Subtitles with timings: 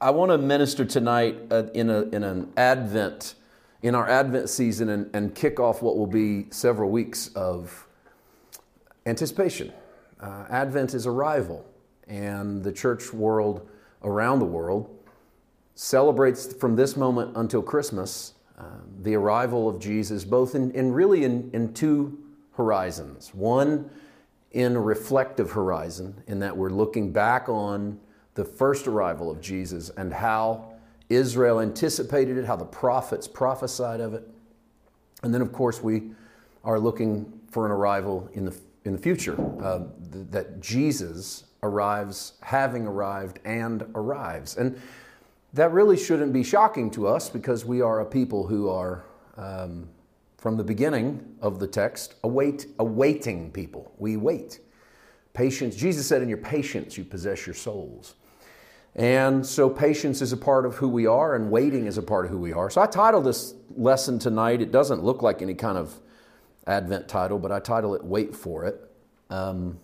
[0.00, 3.34] I want to minister tonight uh, in, a, in an Advent,
[3.82, 7.86] in our Advent season, and, and kick off what will be several weeks of
[9.06, 9.72] anticipation.
[10.20, 11.64] Uh, Advent is arrival,
[12.06, 13.68] and the church world
[14.02, 14.88] around the world
[15.74, 18.64] celebrates from this moment until Christmas uh,
[19.02, 22.18] the arrival of Jesus, both in, in really in, in two
[22.54, 23.32] horizons.
[23.32, 23.88] One,
[24.50, 28.00] in a reflective horizon, in that we're looking back on
[28.38, 30.72] the first arrival of Jesus and how
[31.08, 34.22] Israel anticipated it, how the prophets prophesied of it.
[35.24, 36.12] And then, of course, we
[36.62, 39.80] are looking for an arrival in the, in the future, uh,
[40.12, 44.56] th- that Jesus arrives, having arrived, and arrives.
[44.56, 44.80] And
[45.54, 49.04] that really shouldn't be shocking to us because we are a people who are,
[49.36, 49.88] um,
[50.36, 53.92] from the beginning of the text, await, awaiting people.
[53.98, 54.60] We wait.
[55.32, 58.14] Patience, Jesus said, in your patience you possess your souls.
[58.94, 62.24] And so patience is a part of who we are, and waiting is a part
[62.24, 62.68] of who we are.
[62.68, 64.60] So I titled this lesson tonight.
[64.60, 66.00] It doesn't look like any kind of
[66.66, 68.90] Advent title, but I title it Wait for It,
[69.30, 69.78] um,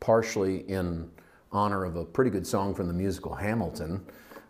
[0.00, 1.10] partially in
[1.52, 4.04] honor of a pretty good song from the musical Hamilton,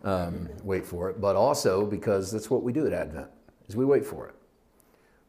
[0.05, 3.29] um, Wait for It, but also because that's what we do at Advent,
[3.69, 4.35] is we wait for it.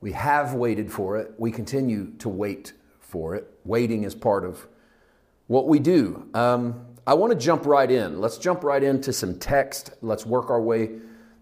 [0.02, 1.34] We have waited for it.
[1.38, 3.50] We continue to wait for it.
[3.64, 4.68] Waiting is part of
[5.48, 6.28] what we do.
[6.34, 8.20] Um, I want to jump right in.
[8.20, 9.92] Let's jump right into some text.
[10.02, 10.90] Let's work our way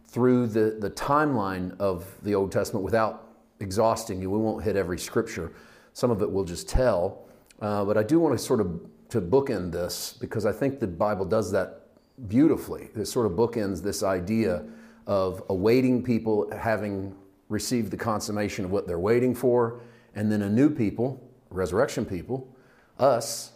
[0.08, 3.30] through the, the timeline of the Old Testament without
[3.61, 4.30] exhausting you.
[4.30, 5.53] We won't hit every scripture.
[5.94, 7.25] Some of it we'll just tell.
[7.61, 10.88] Uh, but I do want to sort of to bookend this because I think the
[10.88, 11.88] Bible does that
[12.28, 12.89] beautifully.
[12.94, 14.66] It sort of bookends this idea
[15.08, 17.16] of awaiting people having
[17.47, 19.80] received the consummation of what they're waiting for,
[20.14, 22.53] and then a new people, resurrection people,
[23.00, 23.53] us,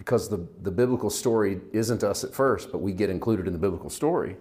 [0.00, 3.58] because the, the biblical story isn't us at first, but we get included in the
[3.58, 4.34] biblical story.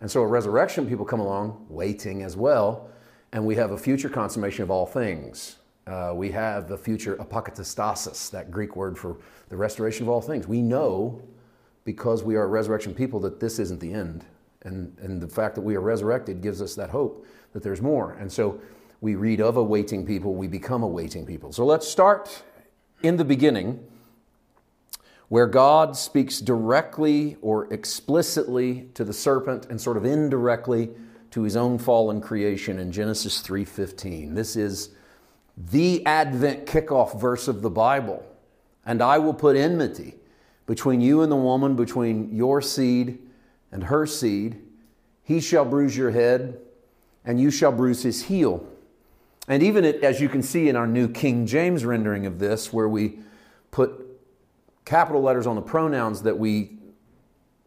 [0.00, 2.90] And so a resurrection people come along waiting as well,
[3.32, 5.58] and we have a future consummation of all things.
[5.86, 9.18] Uh, we have the future apokatastasis, that Greek word for
[9.50, 10.48] the restoration of all things.
[10.48, 11.22] We know
[11.84, 14.24] because we are resurrection people that this isn't the end.
[14.62, 18.14] And, and the fact that we are resurrected gives us that hope that there's more.
[18.14, 18.60] And so
[19.00, 21.52] we read of a waiting people, we become a waiting people.
[21.52, 22.42] So let's start
[23.04, 23.78] in the beginning
[25.28, 30.90] where God speaks directly or explicitly to the serpent and sort of indirectly
[31.30, 34.34] to his own fallen creation in Genesis 3:15.
[34.34, 34.90] This is
[35.56, 38.24] the advent kickoff verse of the Bible.
[38.86, 40.14] And I will put enmity
[40.64, 43.18] between you and the woman, between your seed
[43.70, 44.62] and her seed.
[45.22, 46.58] He shall bruise your head,
[47.24, 48.66] and you shall bruise his heel.
[49.46, 52.72] And even it, as you can see in our new King James rendering of this,
[52.72, 53.18] where we
[53.70, 54.06] put
[54.88, 56.78] capital letters on the pronouns that we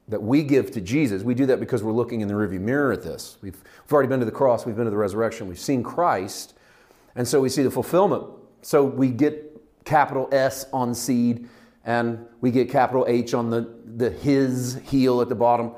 [0.07, 1.21] that we give to Jesus.
[1.21, 3.37] We do that because we're looking in the rearview mirror at this.
[3.41, 6.55] We've, we've already been to the cross, we've been to the resurrection, we've seen Christ,
[7.15, 8.25] and so we see the fulfillment.
[8.63, 11.47] So we get capital S on seed,
[11.85, 15.71] and we get capital H on the, the his heel at the bottom.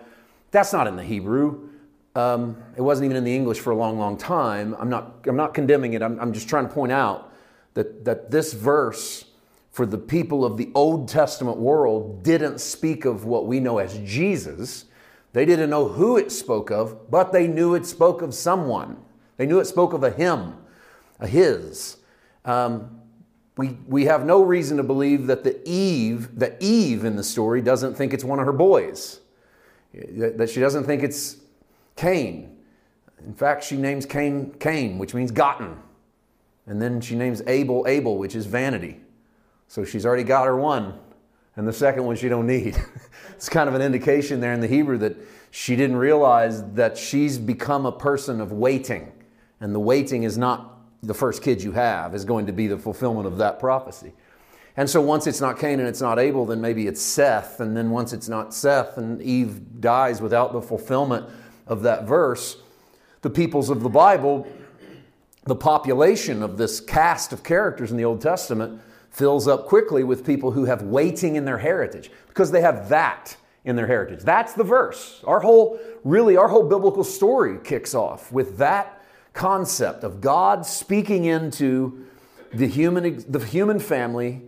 [0.51, 1.69] That's not in the Hebrew.
[2.15, 4.75] Um, it wasn't even in the English for a long, long time.
[4.79, 6.01] I'm not, I'm not condemning it.
[6.01, 7.33] I'm, I'm just trying to point out
[7.73, 9.25] that, that this verse
[9.73, 13.97] for the people of the Old Testament world didn't speak of what we know as
[14.05, 14.85] Jesus.
[15.33, 18.97] They didn't know who it spoke of, but they knew it spoke of someone.
[19.37, 20.53] They knew it spoke of a him,
[21.19, 21.97] a his.
[22.45, 23.01] Um,
[23.57, 27.59] we, we have no reason to believe that the Eve, that Eve in the story
[27.59, 29.21] doesn't think it's one of her boys,
[29.91, 31.37] that she doesn't think it's
[31.95, 32.57] Cain.
[33.25, 35.79] In fact, she names Cain Cain, which means gotten.
[36.67, 38.99] And then she names Abel Abel, which is vanity.
[39.73, 40.93] So she's already got her one,
[41.55, 42.79] and the second one she don't need.
[43.31, 45.15] it's kind of an indication there in the Hebrew that
[45.49, 49.11] she didn't realize that she's become a person of waiting,
[49.61, 52.77] and the waiting is not the first kid you have is going to be the
[52.77, 54.13] fulfillment of that prophecy.
[54.77, 57.59] And so once it's not Cain and it's not Abel, then maybe it's Seth.
[57.59, 61.27] And then once it's not Seth and Eve dies without the fulfillment
[61.65, 62.57] of that verse,
[63.23, 64.47] the peoples of the Bible,
[65.45, 68.79] the population of this cast of characters in the Old Testament,
[69.13, 73.37] fills up quickly with people who have waiting in their heritage because they have that
[73.63, 74.21] in their heritage.
[74.23, 75.23] That's the verse.
[75.25, 79.01] Our whole, really, our whole biblical story kicks off with that
[79.33, 82.05] concept of God speaking into
[82.53, 84.41] the human, the human family,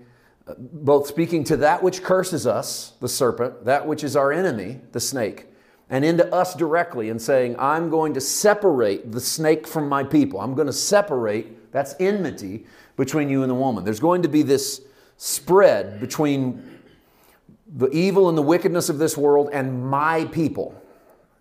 [0.47, 4.81] uh, both speaking to that which curses us, the serpent, that which is our enemy,
[4.91, 5.45] the snake,
[5.91, 10.41] and into us directly and saying, I'm going to separate the snake from my people.
[10.41, 13.83] I'm going to separate, that's enmity, between you and the woman.
[13.83, 14.81] There's going to be this
[15.17, 16.79] spread between
[17.67, 20.81] the evil and the wickedness of this world and my people.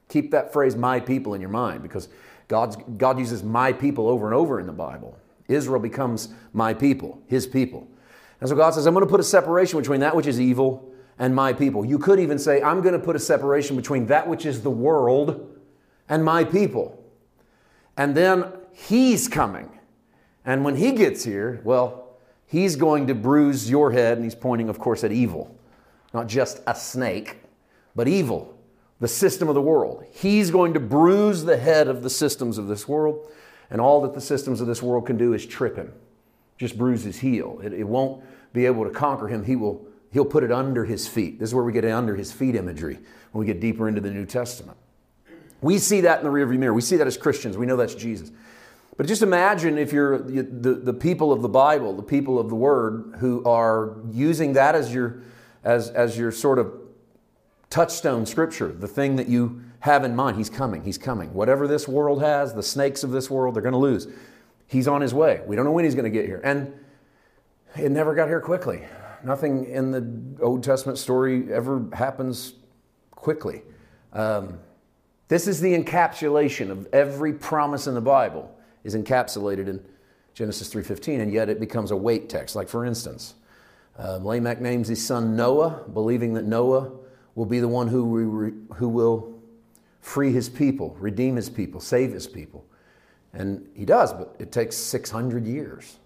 [0.09, 2.09] Keep that phrase, my people, in your mind because
[2.49, 5.17] God's, God uses my people over and over in the Bible.
[5.49, 7.87] Israel becomes my people, his people.
[8.41, 10.93] And so God says, I'm going to put a separation between that which is evil
[11.19, 11.85] and my people.
[11.85, 14.71] You could even say, I'm going to put a separation between that which is the
[14.71, 15.57] world
[16.09, 17.01] and my people.
[17.97, 19.71] And then he's coming.
[20.45, 24.69] And when he gets here, well, he's going to bruise your head, and he's pointing,
[24.69, 25.57] of course, at evil.
[26.13, 27.39] Not just a snake,
[27.97, 28.57] but evil,
[29.01, 30.05] the system of the world.
[30.11, 33.31] He's going to bruise the head of the systems of this world,
[33.71, 35.93] and all that the systems of this world can do is trip him,
[36.59, 37.61] just bruise his heel.
[37.63, 39.45] It, it won't be able to conquer him.
[39.45, 41.41] He will, he'll put it under his feet.
[41.41, 42.99] This is where we get under his feet imagery
[43.33, 44.77] when we get deeper into the New Testament.
[45.61, 46.75] We see that in the rearview mirror.
[46.75, 47.57] We see that as Christians.
[47.57, 48.31] We know that's Jesus.
[48.97, 52.55] But just imagine if you're the, the, people of the Bible, the people of the
[52.55, 55.23] Word, who are using that as your,
[55.65, 56.73] as, as your sort of
[57.71, 60.37] touchstone scripture, the thing that you have in mind.
[60.37, 61.35] He's coming, He's coming.
[61.35, 64.07] Whatever this world has, the snakes of this world, they're going to lose.
[64.69, 65.41] He's on his way.
[65.45, 66.41] We don't know when He's going to get here.
[66.45, 66.73] And
[67.77, 68.83] it never got here quickly.
[69.25, 72.55] Nothing in the Old Testament story ever happens
[73.11, 73.63] quickly.
[74.13, 74.61] Um,
[75.27, 78.55] this is the encapsulation of every promise in the Bible
[78.85, 79.85] is encapsulated in
[80.35, 82.55] Genesis 3:15, and yet it becomes a wait text.
[82.55, 83.35] Like for instance,
[83.99, 86.91] uh, Lamech names his son Noah, believing that Noah
[87.35, 89.35] will be the one who, re- who will
[90.01, 92.65] free his people, redeem his people, save his people.
[93.33, 95.99] And he does, but it takes 600 years,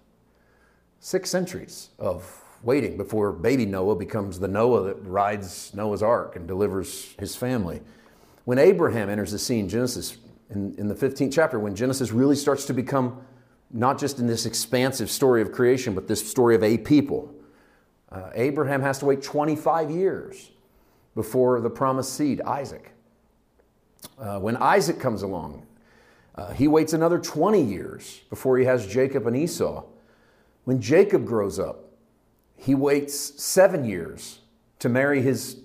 [0.99, 6.47] six centuries of waiting before baby Noah becomes the Noah that rides Noah's ark and
[6.47, 7.81] delivers his family.
[8.45, 10.17] When Abraham enters the scene, Genesis,
[10.49, 13.21] in, in the 15th chapter, when Genesis really starts to become
[13.71, 17.33] not just in this expansive story of creation, but this story of a people,
[18.11, 20.51] uh, Abraham has to wait 25 years
[21.13, 22.91] before the promised seed, Isaac.
[24.17, 25.65] Uh, when Isaac comes along,
[26.35, 29.83] uh, he waits another 20 years before he has Jacob and Esau.
[30.63, 31.91] When Jacob grows up,
[32.55, 34.39] he waits seven years
[34.79, 35.57] to marry his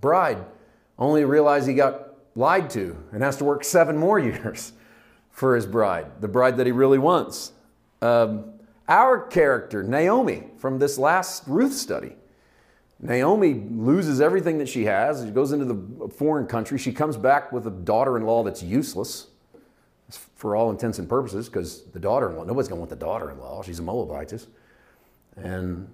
[0.00, 0.44] bride,
[0.98, 2.03] only to realize he got
[2.36, 4.72] lied to and has to work seven more years
[5.30, 7.52] for his bride, the bride that he really wants.
[8.00, 8.52] Um,
[8.88, 12.16] our character, Naomi, from this last Ruth study.
[13.00, 15.24] Naomi loses everything that she has.
[15.24, 16.78] She goes into the foreign country.
[16.78, 19.26] She comes back with a daughter in law that's useless
[20.36, 22.96] for all intents and purposes because the daughter in law, nobody's going to want the
[22.96, 23.62] daughter in law.
[23.62, 24.46] She's a Moabitess.
[25.36, 25.88] And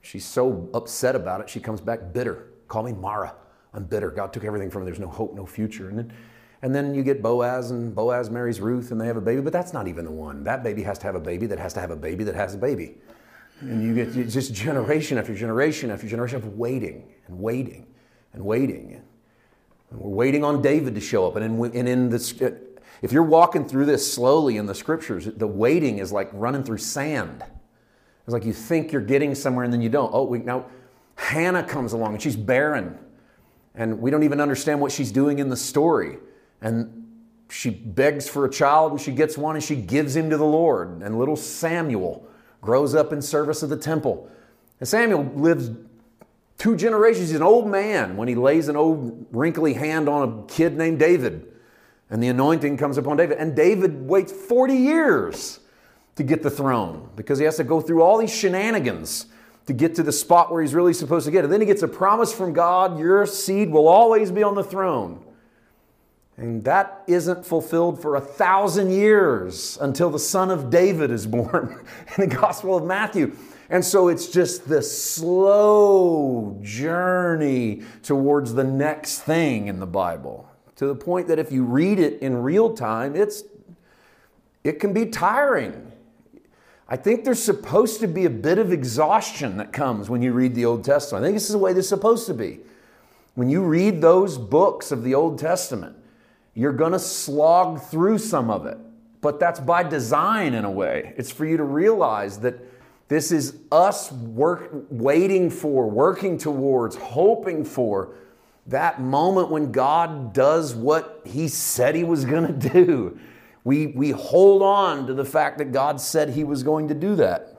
[0.00, 2.48] she's so upset about it, she comes back bitter.
[2.68, 3.34] Call me Mara.
[3.74, 4.10] I'm bitter.
[4.10, 4.86] God took everything from me.
[4.86, 5.88] There's no hope, no future.
[5.88, 6.12] And then,
[6.62, 9.52] and then you get Boaz, and Boaz marries Ruth, and they have a baby, but
[9.52, 10.44] that's not even the one.
[10.44, 12.54] That baby has to have a baby that has to have a baby that has
[12.54, 12.96] a baby.
[13.60, 17.86] And you get just generation after generation after generation of waiting and waiting
[18.32, 19.00] and waiting.
[19.90, 21.36] And we're waiting on David to show up.
[21.36, 22.40] And in, and in this,
[23.02, 26.78] if you're walking through this slowly in the scriptures, the waiting is like running through
[26.78, 27.44] sand.
[28.24, 30.10] It's like you think you're getting somewhere and then you don't.
[30.12, 30.66] Oh, we, now
[31.14, 32.98] Hannah comes along and she's barren
[33.74, 36.18] and we don't even understand what she's doing in the story.
[36.60, 37.06] And
[37.50, 40.44] she begs for a child and she gets one and she gives him to the
[40.44, 41.02] Lord.
[41.02, 42.26] And little Samuel
[42.60, 44.30] grows up in service of the temple.
[44.80, 45.70] And Samuel lives
[46.58, 47.28] two generations.
[47.28, 50.98] He's an old man when he lays an old wrinkly hand on a kid named
[50.98, 51.48] David.
[52.10, 53.38] And the anointing comes upon David.
[53.38, 55.60] And David waits 40 years
[56.16, 59.26] to get the throne because he has to go through all these shenanigans
[59.66, 61.44] to get to the spot where he's really supposed to get.
[61.44, 64.64] And then he gets a promise from God your seed will always be on the
[64.64, 65.24] throne.
[66.36, 71.84] And that isn't fulfilled for a thousand years until the son of David is born
[72.16, 73.36] in the Gospel of Matthew.
[73.70, 80.86] And so it's just this slow journey towards the next thing in the Bible to
[80.86, 83.44] the point that if you read it in real time, it's,
[84.64, 85.91] it can be tiring.
[86.92, 90.54] I think there's supposed to be a bit of exhaustion that comes when you read
[90.54, 91.24] the Old Testament.
[91.24, 92.60] I think this is the way this is supposed to be.
[93.34, 95.96] When you read those books of the Old Testament,
[96.52, 98.76] you're going to slog through some of it.
[99.22, 101.14] But that's by design in a way.
[101.16, 102.56] It's for you to realize that
[103.08, 108.16] this is us work, waiting for, working towards, hoping for
[108.66, 113.18] that moment when God does what He said He was going to do.
[113.64, 117.14] We, we hold on to the fact that God said He was going to do
[117.16, 117.56] that.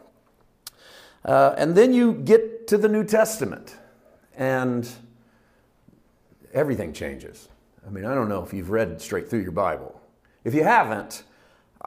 [1.24, 3.77] Uh, and then you get to the New Testament,
[4.36, 4.89] and
[6.53, 7.48] everything changes.
[7.86, 10.01] I mean, I don't know if you've read straight through your Bible.
[10.43, 11.24] If you haven't,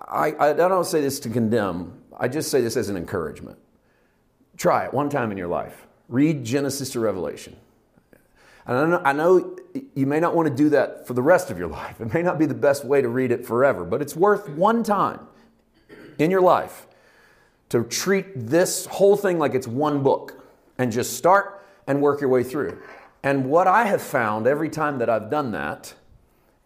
[0.08, 3.58] I, I don't say this to condemn, I just say this as an encouragement.
[4.56, 5.86] Try it one time in your life.
[6.08, 7.56] Read Genesis to Revelation.
[8.66, 9.56] And I know, I know
[9.94, 12.00] you may not want to do that for the rest of your life.
[12.00, 14.82] It may not be the best way to read it forever, but it's worth one
[14.82, 15.20] time
[16.18, 16.86] in your life
[17.68, 20.44] to treat this whole thing like it's one book
[20.78, 22.80] and just start and work your way through.
[23.22, 25.94] And what I have found every time that I've done that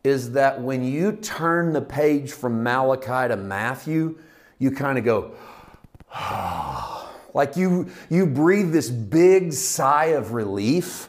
[0.02, 4.18] is that when you turn the page from Malachi to Matthew,
[4.58, 5.34] you kind of go,
[7.34, 11.08] like you you breathe this big sigh of relief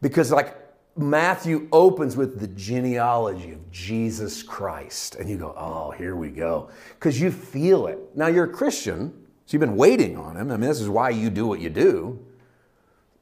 [0.00, 0.56] because like
[0.96, 6.68] Matthew opens with the genealogy of Jesus Christ and you go, "Oh, here we go."
[7.00, 7.98] Cuz you feel it.
[8.14, 9.12] Now you're a Christian,
[9.44, 10.50] so you've been waiting on him.
[10.50, 12.18] I mean, this is why you do what you do.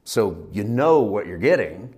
[0.04, 1.94] So you know what you're getting,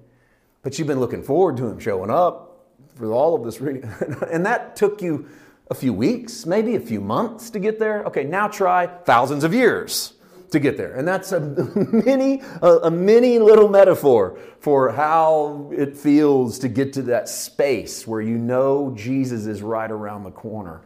[0.63, 3.91] but you've been looking forward to him showing up for all of this reading.
[4.33, 5.29] and that took you
[5.71, 8.05] a few weeks, maybe a few months to get there.
[8.05, 10.16] Okay, now try thousands of years
[10.51, 10.95] to get there.
[10.95, 11.41] And that's a
[12.05, 18.21] mini, a, mini little metaphor for how it feels to get to that space where
[18.21, 20.83] you know Jesus is right around the corner.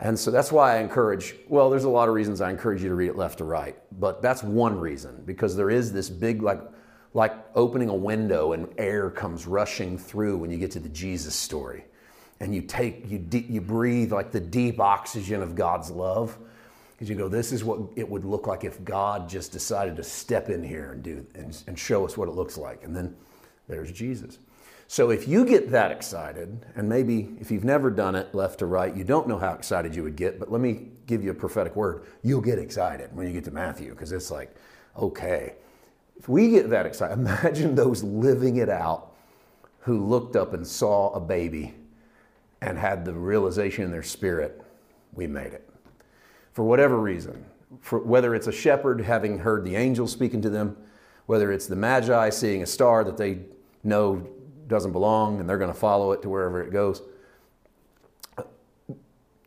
[0.00, 2.88] And so that's why I encourage, well, there's a lot of reasons I encourage you
[2.88, 6.42] to read it left to right, but that's one reason because there is this big,
[6.42, 6.60] like,
[7.12, 11.34] like opening a window and air comes rushing through when you get to the Jesus
[11.34, 11.84] story.
[12.42, 16.38] And you take, you, de- you breathe like the deep oxygen of God's love.
[17.00, 20.02] Because you go, this is what it would look like if God just decided to
[20.02, 22.84] step in here and do and, and show us what it looks like.
[22.84, 23.16] And then
[23.68, 24.38] there's Jesus.
[24.86, 28.66] So if you get that excited, and maybe if you've never done it left to
[28.66, 31.34] right, you don't know how excited you would get, but let me give you a
[31.34, 32.04] prophetic word.
[32.22, 34.54] You'll get excited when you get to Matthew, because it's like,
[34.94, 35.54] okay.
[36.18, 39.14] If we get that excited, imagine those living it out
[39.78, 41.72] who looked up and saw a baby
[42.60, 44.60] and had the realization in their spirit,
[45.14, 45.69] we made it.
[46.52, 47.44] For whatever reason,
[47.80, 50.76] for whether it's a shepherd having heard the angel speaking to them,
[51.26, 53.40] whether it's the magi seeing a star that they
[53.84, 54.26] know
[54.66, 57.02] doesn't belong and they're going to follow it to wherever it goes.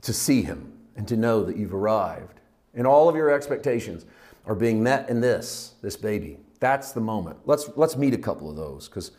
[0.02, 2.40] To see him and to know that you've arrived
[2.74, 4.06] and all of your expectations
[4.46, 6.38] are being met in this, this baby.
[6.60, 7.38] That's the moment.
[7.46, 9.12] Let's, let's meet a couple of those because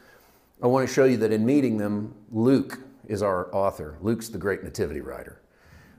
[0.62, 3.96] I want to show you that in meeting them, Luke is our author.
[4.00, 5.40] Luke's the great nativity writer.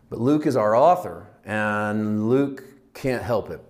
[0.10, 3.62] But Luke is our author, and Luke can't help it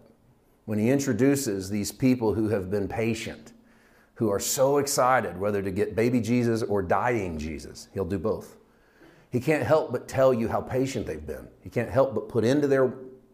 [0.65, 3.53] when he introduces these people who have been patient
[4.15, 7.89] who are so excited whether to get baby Jesus or dying Jesus.
[7.94, 8.58] He'll do both.
[9.29, 11.48] He can't help but tell you how patient they've been.
[11.62, 12.94] He can't help but put into their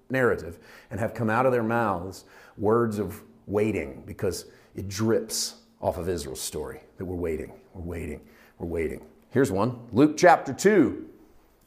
[0.09, 0.57] narrative
[0.89, 2.25] and have come out of their mouths
[2.57, 4.45] words of waiting because
[4.75, 8.21] it drips off of Israel's story that we're waiting, we're waiting,
[8.57, 9.05] we're waiting.
[9.29, 11.07] Here's one Luke chapter 2,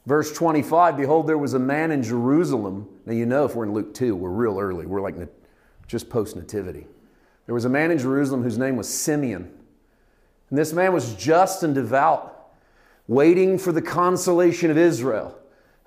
[0.05, 0.97] verse 25.
[0.97, 2.87] Behold, there was a man in Jerusalem.
[3.05, 4.85] Now, you know, if we're in Luke 2, we're real early.
[4.85, 5.15] We're like
[5.87, 6.87] just post nativity.
[7.45, 9.51] There was a man in Jerusalem whose name was Simeon.
[10.49, 12.51] And this man was just and devout,
[13.07, 15.37] waiting for the consolation of Israel.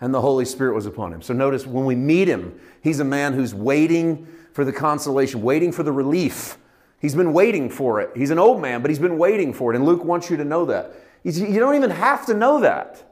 [0.01, 1.23] And the Holy Spirit was upon him.
[1.23, 5.73] So notice when we meet him, he's a man who's waiting for the consolation, waiting
[5.73, 6.59] for the relief.
[7.01, 8.11] He's been waiting for it.
[8.17, 9.77] He's an old man, but he's been waiting for it.
[9.77, 10.95] And Luke wants you to know that.
[11.25, 13.08] You don't even have to know that.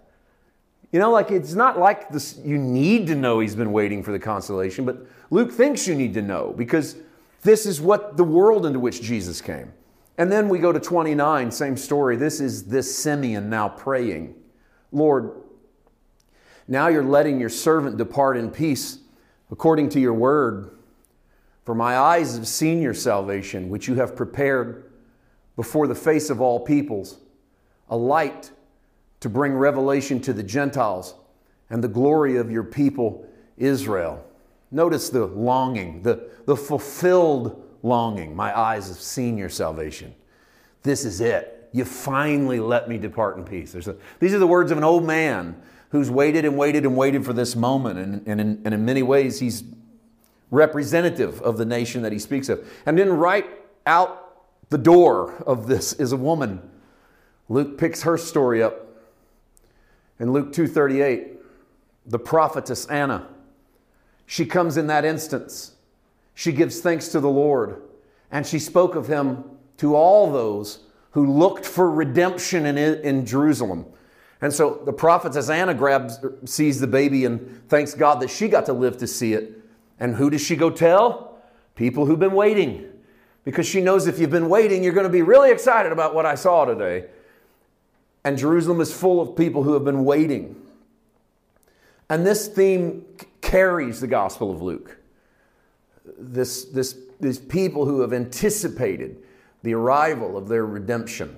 [0.97, 4.12] You know, like it's not like this, you need to know he's been waiting for
[4.12, 6.97] the consolation, but Luke thinks you need to know because
[7.43, 9.75] this is what the world into which Jesus came.
[10.17, 12.17] And then we go to 29, same story.
[12.17, 14.37] This is this Simeon now praying,
[14.91, 15.33] Lord,
[16.67, 19.00] now you're letting your servant depart in peace
[19.50, 20.79] according to your word.
[21.67, 24.91] For my eyes have seen your salvation, which you have prepared
[25.57, 27.19] before the face of all peoples,
[27.91, 28.50] a light
[29.20, 31.14] to bring revelation to the Gentiles
[31.70, 34.25] and the glory of your people Israel.
[34.70, 38.35] Notice the longing, the, the fulfilled longing.
[38.35, 40.14] My eyes have seen your salvation.
[40.82, 41.68] This is it.
[41.73, 43.75] You finally let me depart in peace.
[43.75, 47.25] A, these are the words of an old man who's waited and waited and waited
[47.25, 47.99] for this moment.
[47.99, 49.64] And, and, in, and in many ways, he's
[50.50, 52.66] representative of the nation that he speaks of.
[52.87, 53.46] And then, right
[53.87, 54.23] out
[54.70, 56.61] the door of this is a woman.
[57.49, 58.86] Luke picks her story up.
[60.18, 61.37] In Luke 2:38,
[62.06, 63.28] the prophetess Anna
[64.26, 65.73] she comes in that instance.
[66.35, 67.80] She gives thanks to the Lord,
[68.30, 69.44] and she spoke of him
[69.78, 70.80] to all those
[71.12, 73.87] who looked for redemption in, in Jerusalem.
[74.42, 78.66] And so the prophetess Anna grabs, sees the baby and thanks God that she got
[78.66, 79.62] to live to see it.
[79.99, 81.38] And who does she go tell?
[81.75, 82.87] People who've been waiting.
[83.44, 86.26] Because she knows if you've been waiting, you're going to be really excited about what
[86.26, 87.06] I saw today.
[88.26, 90.61] And Jerusalem is full of people who have been waiting.
[92.11, 93.04] And this theme
[93.40, 94.99] carries the Gospel of Luke.
[96.18, 99.18] This, this, these people who have anticipated
[99.62, 101.37] the arrival of their redemption.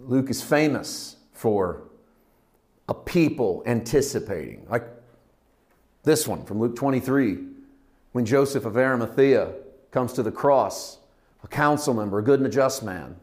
[0.00, 1.82] Luke is famous for
[2.88, 4.84] a people anticipating, like
[6.02, 7.36] this one from Luke 23,
[8.12, 9.52] when Joseph of Arimathea
[9.90, 10.96] comes to the cross,
[11.44, 13.16] a council member, a good and a just man.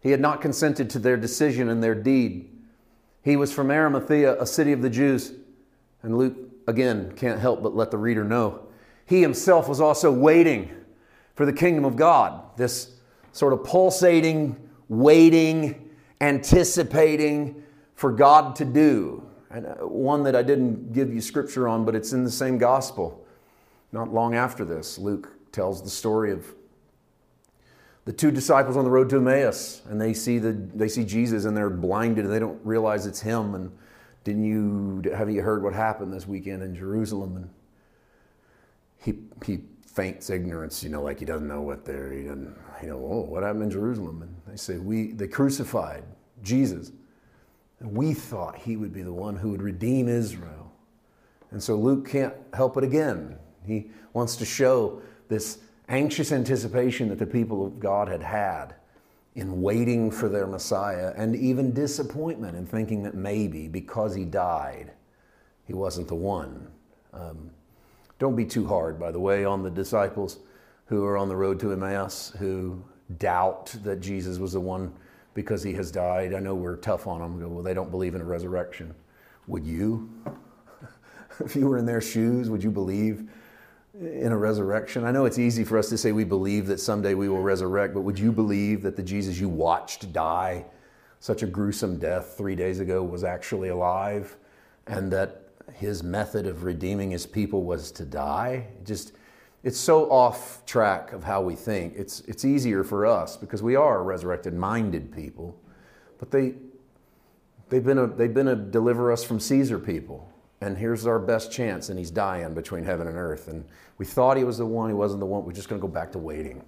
[0.00, 2.50] He had not consented to their decision and their deed.
[3.22, 5.32] He was from Arimathea, a city of the Jews.
[6.02, 6.36] And Luke,
[6.66, 8.66] again, can't help but let the reader know.
[9.06, 10.70] He himself was also waiting
[11.34, 12.96] for the kingdom of God, this
[13.32, 14.56] sort of pulsating,
[14.88, 15.90] waiting,
[16.20, 17.62] anticipating
[17.94, 19.24] for God to do.
[19.50, 22.58] And uh, one that I didn't give you scripture on, but it's in the same
[22.58, 23.26] gospel.
[23.92, 26.54] Not long after this, Luke tells the story of
[28.08, 31.44] the two disciples on the road to Emmaus, and they see the they see Jesus,
[31.44, 33.54] and they're blinded, and they don't realize it's him.
[33.54, 33.70] And
[34.24, 37.36] didn't you have you heard what happened this weekend in Jerusalem?
[37.36, 37.50] And
[38.96, 42.88] he he feigns ignorance, you know, like he doesn't know what they're, he doesn't, you
[42.88, 44.22] know, oh, what happened in Jerusalem?
[44.22, 46.02] And they say we they crucified
[46.42, 46.92] Jesus,
[47.80, 50.72] and we thought he would be the one who would redeem Israel.
[51.50, 53.36] And so Luke can't help it again.
[53.66, 55.58] He wants to show this
[55.88, 58.74] anxious anticipation that the people of God had had
[59.34, 64.92] in waiting for their Messiah, and even disappointment in thinking that maybe because he died,
[65.64, 66.66] he wasn't the one.
[67.12, 67.50] Um,
[68.18, 70.38] don't be too hard, by the way, on the disciples
[70.86, 72.82] who are on the road to Emmaus who
[73.18, 74.92] doubt that Jesus was the one
[75.34, 76.34] because he has died.
[76.34, 77.38] I know we're tough on them.
[77.38, 78.94] Go, well, they don't believe in a resurrection.
[79.46, 80.10] Would you?
[81.44, 83.30] if you were in their shoes, would you believe
[84.00, 85.04] in a resurrection?
[85.04, 87.94] I know it's easy for us to say we believe that someday we will resurrect,
[87.94, 90.64] but would you believe that the Jesus you watched die
[91.20, 94.36] such a gruesome death three days ago was actually alive
[94.86, 95.42] and that
[95.74, 98.66] his method of redeeming his people was to die?
[98.84, 99.12] Just
[99.64, 101.94] it's so off track of how we think.
[101.96, 105.58] It's, it's easier for us because we are resurrected minded people,
[106.18, 106.54] but they,
[107.68, 111.52] they've, been a, they've been a deliver us from Caesar people and here's our best
[111.52, 113.48] chance, and he's dying between heaven and earth.
[113.48, 113.64] And
[113.96, 115.44] we thought he was the one, he wasn't the one.
[115.44, 116.64] We're just going to go back to waiting.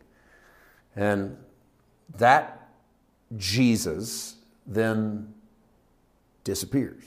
[0.95, 1.37] And
[2.19, 2.69] that
[3.37, 5.33] Jesus then
[6.45, 7.05] disappears.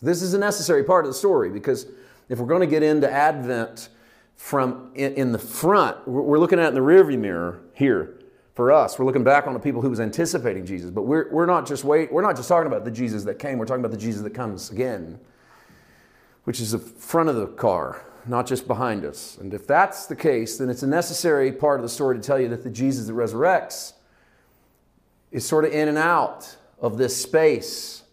[0.00, 1.86] This is a necessary part of the story because
[2.28, 3.88] if we're going to get into Advent
[4.36, 8.18] from in, the front, we're looking at in the rearview mirror here
[8.54, 8.98] for us.
[8.98, 11.84] We're looking back on the people who was anticipating Jesus, but we're, we're not just
[11.84, 14.22] wait, we're not just talking about the Jesus that came, we're talking about the Jesus
[14.22, 15.18] that comes again
[16.46, 19.36] which is the front of the car, not just behind us.
[19.40, 22.38] And if that's the case, then it's a necessary part of the story to tell
[22.38, 23.94] you that the Jesus that resurrects
[25.32, 28.04] is sort of in and out of this space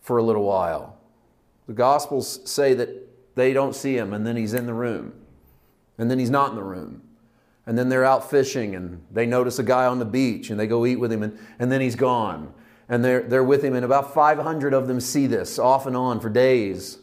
[0.00, 0.96] for a little while.
[1.66, 5.12] The Gospels say that they don't see him, and then he's in the room,
[5.98, 7.02] and then he's not in the room.
[7.66, 10.68] And then they're out fishing, and they notice a guy on the beach, and they
[10.68, 12.54] go eat with him, and, and then he's gone.
[12.88, 16.20] And they're, they're with him, and about 500 of them see this off and on
[16.20, 16.98] for days.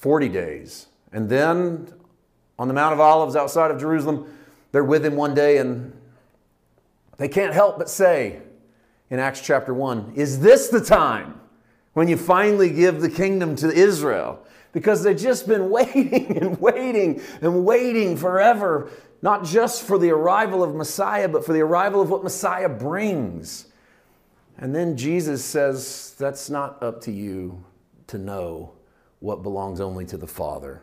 [0.00, 0.86] 40 days.
[1.12, 1.92] And then
[2.58, 4.34] on the Mount of Olives outside of Jerusalem,
[4.72, 5.92] they're with him one day and
[7.18, 8.40] they can't help but say
[9.10, 11.38] in Acts chapter 1 Is this the time
[11.92, 14.42] when you finally give the kingdom to Israel?
[14.72, 20.62] Because they've just been waiting and waiting and waiting forever, not just for the arrival
[20.62, 23.66] of Messiah, but for the arrival of what Messiah brings.
[24.56, 27.64] And then Jesus says, That's not up to you
[28.06, 28.72] to know
[29.20, 30.82] what belongs only to the Father.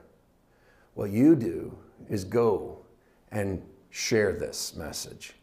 [0.94, 1.78] What you do
[2.10, 2.80] is go
[3.32, 5.34] and share this message,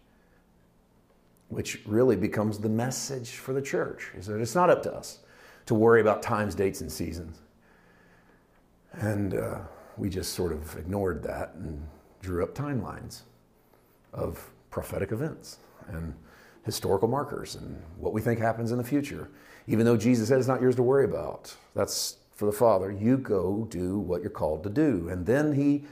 [1.48, 4.10] which really becomes the message for the church.
[4.16, 5.20] Is that it's not up to us
[5.66, 7.40] to worry about times, dates, and seasons.
[8.92, 9.58] And uh,
[9.96, 11.86] we just sort of ignored that and
[12.20, 13.22] drew up timelines
[14.12, 16.14] of prophetic events and
[16.64, 19.30] historical markers and what we think happens in the future.
[19.66, 21.54] Even though Jesus said it's not yours to worry about.
[21.74, 25.08] That's for the Father, you go do what you're called to do.
[25.08, 25.84] And then he,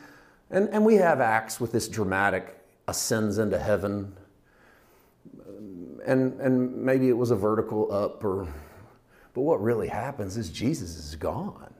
[0.51, 4.17] and, and we have acts with this dramatic ascends into heaven.
[6.05, 8.49] And, and maybe it was a vertical up or,
[9.35, 11.73] but what really happens is Jesus is gone.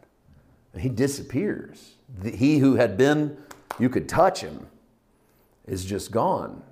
[0.79, 1.97] He disappears.
[2.21, 3.37] The, he who had been,
[3.79, 4.69] you could touch him,
[5.67, 6.63] is just gone.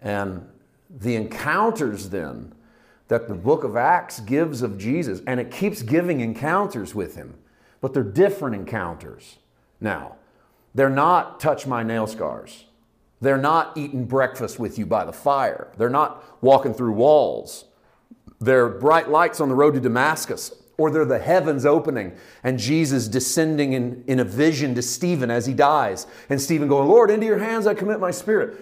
[0.00, 0.46] And
[0.90, 2.52] the encounters then
[3.10, 7.34] that the book of Acts gives of Jesus, and it keeps giving encounters with him,
[7.80, 9.38] but they're different encounters.
[9.80, 10.14] Now,
[10.76, 12.66] they're not touch my nail scars.
[13.20, 15.72] They're not eating breakfast with you by the fire.
[15.76, 17.64] They're not walking through walls.
[18.38, 23.08] They're bright lights on the road to Damascus, or they're the heavens opening and Jesus
[23.08, 26.06] descending in, in a vision to Stephen as he dies.
[26.28, 28.56] And Stephen going, Lord, into your hands I commit my spirit.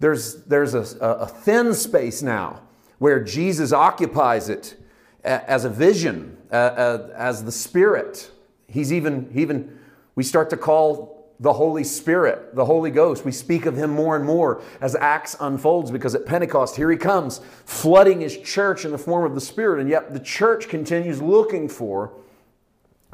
[0.00, 2.62] There's, there's a, a thin space now
[3.02, 4.76] where Jesus occupies it
[5.24, 8.30] as a vision, as the Spirit.
[8.68, 9.76] He's even, even,
[10.14, 13.24] we start to call the Holy Spirit, the Holy Ghost.
[13.24, 16.96] We speak of him more and more as Acts unfolds because at Pentecost, here he
[16.96, 19.80] comes, flooding his church in the form of the Spirit.
[19.80, 22.12] And yet the church continues looking for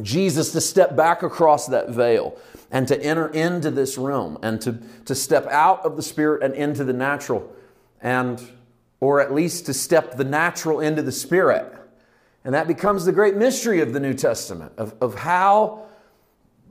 [0.02, 2.36] Jesus to step back across that veil
[2.70, 6.52] and to enter into this realm and to, to step out of the Spirit and
[6.52, 7.50] into the natural,
[8.02, 8.38] and
[9.00, 11.72] or at least to step the natural into the Spirit.
[12.44, 15.86] And that becomes the great mystery of the New Testament of, of how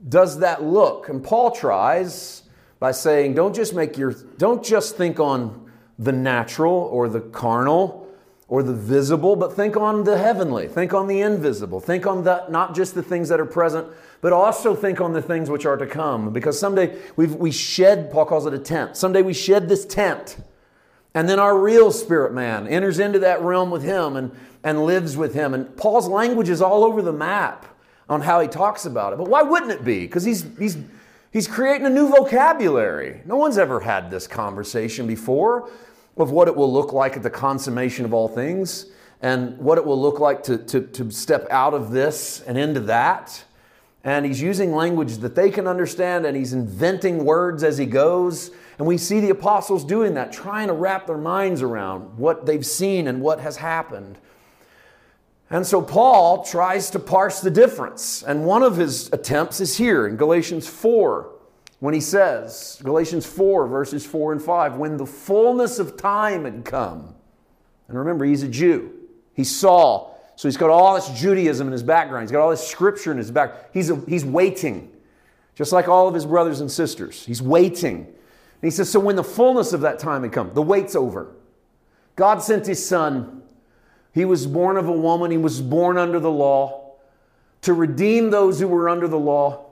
[0.08, 1.08] does that look?
[1.08, 2.42] And Paul tries
[2.78, 8.06] by saying, don't just make your, don't just think on the natural or the carnal
[8.46, 12.46] or the visible, but think on the heavenly, think on the invisible, think on the,
[12.48, 13.86] not just the things that are present,
[14.20, 16.32] but also think on the things which are to come.
[16.32, 20.38] Because someday we've, we shed, Paul calls it a tent, someday we shed this tent.
[21.14, 24.30] And then our real spirit man enters into that realm with him and,
[24.62, 25.54] and lives with him.
[25.54, 27.66] And Paul's language is all over the map
[28.08, 29.16] on how he talks about it.
[29.16, 30.00] But why wouldn't it be?
[30.00, 30.78] Because he's, he's,
[31.32, 33.22] he's creating a new vocabulary.
[33.24, 35.70] No one's ever had this conversation before
[36.16, 38.86] of what it will look like at the consummation of all things
[39.20, 42.80] and what it will look like to, to, to step out of this and into
[42.80, 43.44] that.
[44.04, 48.50] And he's using language that they can understand and he's inventing words as he goes.
[48.78, 52.64] And we see the apostles doing that, trying to wrap their minds around what they've
[52.64, 54.18] seen and what has happened.
[55.50, 58.22] And so Paul tries to parse the difference.
[58.22, 61.30] And one of his attempts is here in Galatians 4,
[61.80, 66.64] when he says, Galatians 4, verses 4 and 5, when the fullness of time had
[66.64, 67.14] come.
[67.88, 68.92] And remember, he's a Jew.
[69.32, 70.12] He saw.
[70.36, 72.24] So he's got all this Judaism in his background.
[72.24, 73.72] He's got all this scripture in his back.
[73.72, 74.92] He's, a, he's waiting,
[75.54, 77.24] just like all of his brothers and sisters.
[77.24, 78.12] He's waiting.
[78.60, 81.34] And he says, So when the fullness of that time had come, the wait's over.
[82.16, 83.38] God sent his son
[84.18, 86.94] he was born of a woman, he was born under the law
[87.62, 89.66] to redeem those who were under the law,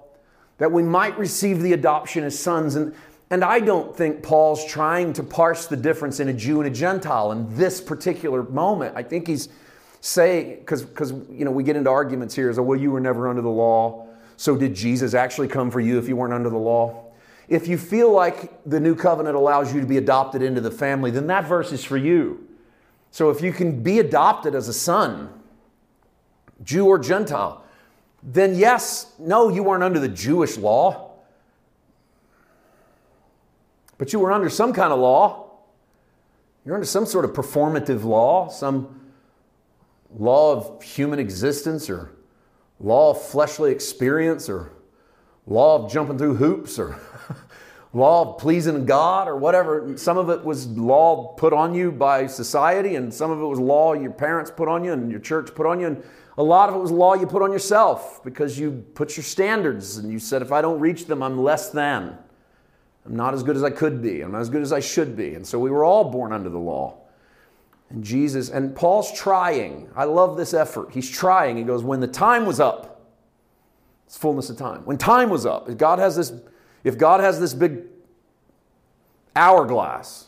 [0.58, 2.76] that we might receive the adoption as sons.
[2.76, 2.94] And,
[3.30, 6.74] and I don't think Paul's trying to parse the difference in a Jew and a
[6.74, 8.94] Gentile in this particular moment.
[8.96, 9.48] I think he's
[10.00, 12.48] saying, because you know we get into arguments here.
[12.48, 14.06] is, well, you were never under the law.
[14.36, 17.05] So did Jesus actually come for you if you weren't under the law?
[17.48, 21.10] If you feel like the new covenant allows you to be adopted into the family,
[21.10, 22.46] then that verse is for you.
[23.10, 25.32] So if you can be adopted as a son,
[26.64, 27.64] Jew or Gentile,
[28.22, 31.12] then yes, no, you weren't under the Jewish law,
[33.98, 35.50] but you were under some kind of law.
[36.64, 39.00] You're under some sort of performative law, some
[40.18, 42.10] law of human existence or
[42.80, 44.72] law of fleshly experience or
[45.46, 46.98] law of jumping through hoops or
[47.96, 49.96] law of pleasing God or whatever.
[49.96, 53.58] Some of it was law put on you by society, and some of it was
[53.58, 55.86] law your parents put on you and your church put on you.
[55.86, 56.04] And
[56.36, 59.96] a lot of it was law you put on yourself because you put your standards
[59.96, 62.18] and you said, if I don't reach them, I'm less than.
[63.06, 64.20] I'm not as good as I could be.
[64.20, 65.34] I'm not as good as I should be.
[65.34, 66.98] And so we were all born under the law.
[67.88, 69.88] And Jesus, and Paul's trying.
[69.96, 70.90] I love this effort.
[70.92, 71.56] He's trying.
[71.56, 73.06] He goes, when the time was up,
[74.06, 74.84] it's fullness of time.
[74.84, 76.32] When time was up, God has this
[76.86, 77.82] if God has this big
[79.34, 80.26] hourglass,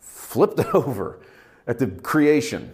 [0.00, 1.20] flipped it over
[1.68, 2.72] at the creation,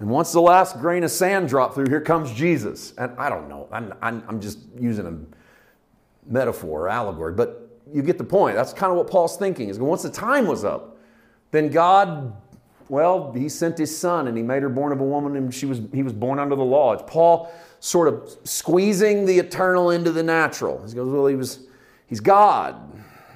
[0.00, 2.94] and once the last grain of sand dropped through, here comes Jesus.
[2.98, 8.02] And I don't know, I'm, I'm, I'm just using a metaphor or allegory, but you
[8.02, 8.56] get the point.
[8.56, 10.96] That's kind of what Paul's thinking is once the time was up,
[11.52, 12.34] then God,
[12.88, 15.66] well, he sent his son and he made her born of a woman and she
[15.66, 16.92] was, he was born under the law.
[16.92, 20.84] It's Paul sort of squeezing the eternal into the natural.
[20.86, 21.66] He goes, well, he was,
[22.10, 22.76] he's God.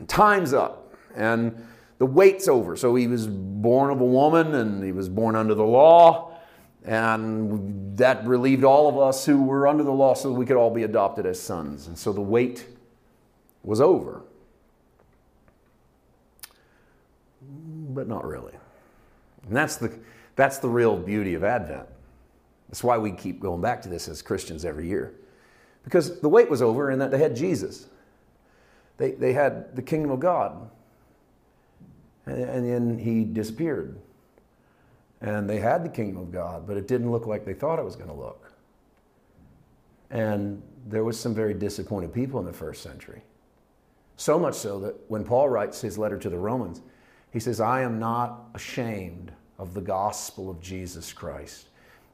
[0.07, 0.95] Time's up.
[1.17, 2.77] And the wait's over.
[2.77, 6.33] So he was born of a woman and he was born under the law.
[6.85, 10.57] And that relieved all of us who were under the law so that we could
[10.57, 11.87] all be adopted as sons.
[11.87, 12.67] And so the wait
[13.63, 14.21] was over.
[17.41, 18.53] But not really.
[19.47, 19.99] And that's the,
[20.37, 21.87] that's the real beauty of Advent.
[22.69, 25.15] That's why we keep going back to this as Christians every year.
[25.85, 27.87] Because the wait was over and that they had Jesus.
[28.97, 30.71] They, they had the kingdom of God.
[32.27, 33.99] And, and then he disappeared.
[35.21, 37.85] And they had the kingdom of God, but it didn't look like they thought it
[37.85, 38.53] was going to look.
[40.11, 43.23] And there was some very disappointed people in the first century.
[44.17, 46.83] So much so that when Paul writes his letter to the Romans,
[47.33, 51.69] he says, I am not ashamed of the gospel of Jesus Christ.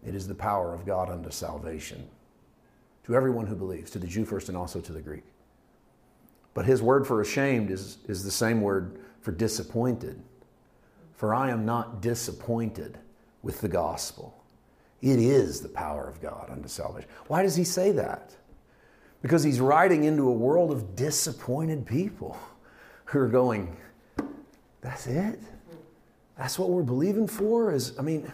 [0.07, 2.09] It is the power of God unto salvation
[3.05, 5.25] to everyone who believes, to the Jew first and also to the Greek.
[6.55, 10.23] But his word for ashamed is, is the same word for disappointed.
[11.15, 12.99] For I am not disappointed
[13.43, 14.35] with the gospel.
[15.03, 17.09] It is the power of God unto salvation.
[17.27, 18.35] Why does he say that?
[19.23, 22.39] Because he's writing into a world of disappointed people
[23.05, 23.77] who are going,
[24.81, 25.41] that's it?
[26.39, 27.73] That's what we're believing for?
[27.73, 28.31] Is I mean,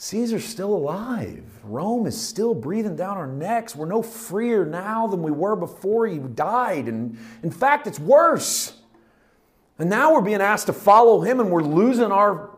[0.00, 1.42] Caesar's still alive.
[1.64, 3.74] Rome is still breathing down our necks.
[3.74, 6.86] We're no freer now than we were before he died.
[6.86, 8.80] And in fact, it's worse.
[9.76, 12.50] And now we're being asked to follow him and we're losing our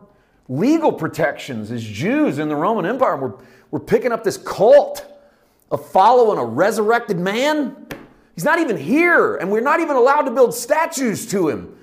[0.49, 3.17] legal protections as Jews in the Roman Empire.
[3.17, 3.33] We're,
[3.71, 5.03] we're picking up this cult
[5.71, 7.87] of following a resurrected man.
[8.35, 11.75] He's not even here, and we're not even allowed to build statues to him.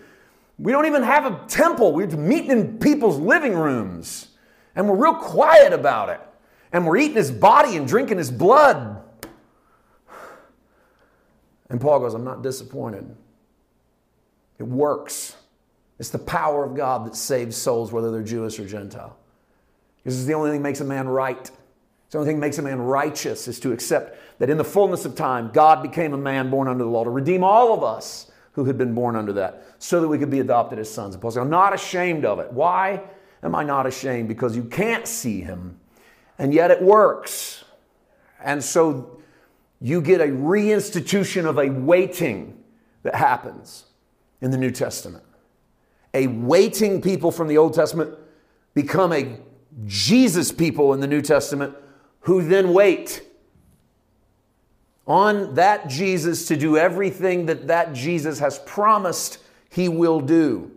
[0.57, 1.92] We don't even have a temple.
[1.92, 4.28] We're meeting in people's living rooms,
[4.79, 6.21] and we're real quiet about it.
[6.73, 9.03] And we're eating his body and drinking his blood.
[11.69, 13.05] And Paul goes, I'm not disappointed.
[14.59, 15.35] It works.
[15.99, 19.17] It's the power of God that saves souls, whether they're Jewish or Gentile.
[20.05, 21.41] This is the only thing that makes a man right.
[21.41, 24.64] It's the only thing that makes a man righteous is to accept that in the
[24.64, 27.83] fullness of time, God became a man born under the law to redeem all of
[27.83, 31.17] us who had been born under that so that we could be adopted as sons.
[31.17, 32.53] And Paul says, I'm not ashamed of it.
[32.53, 33.03] Why
[33.42, 34.29] am I not ashamed?
[34.29, 35.79] Because you can't see him,
[36.38, 37.64] and yet it works.
[38.42, 39.20] And so
[39.81, 42.62] you get a reinstitution of a waiting
[43.03, 43.85] that happens
[44.40, 45.24] in the New Testament
[46.14, 48.14] a waiting people from the Old Testament
[48.74, 49.38] become a
[49.87, 51.77] Jesus people in the New Testament
[52.20, 53.22] who then wait
[55.07, 59.38] on that Jesus to do everything that that Jesus has promised
[59.70, 60.70] he will do.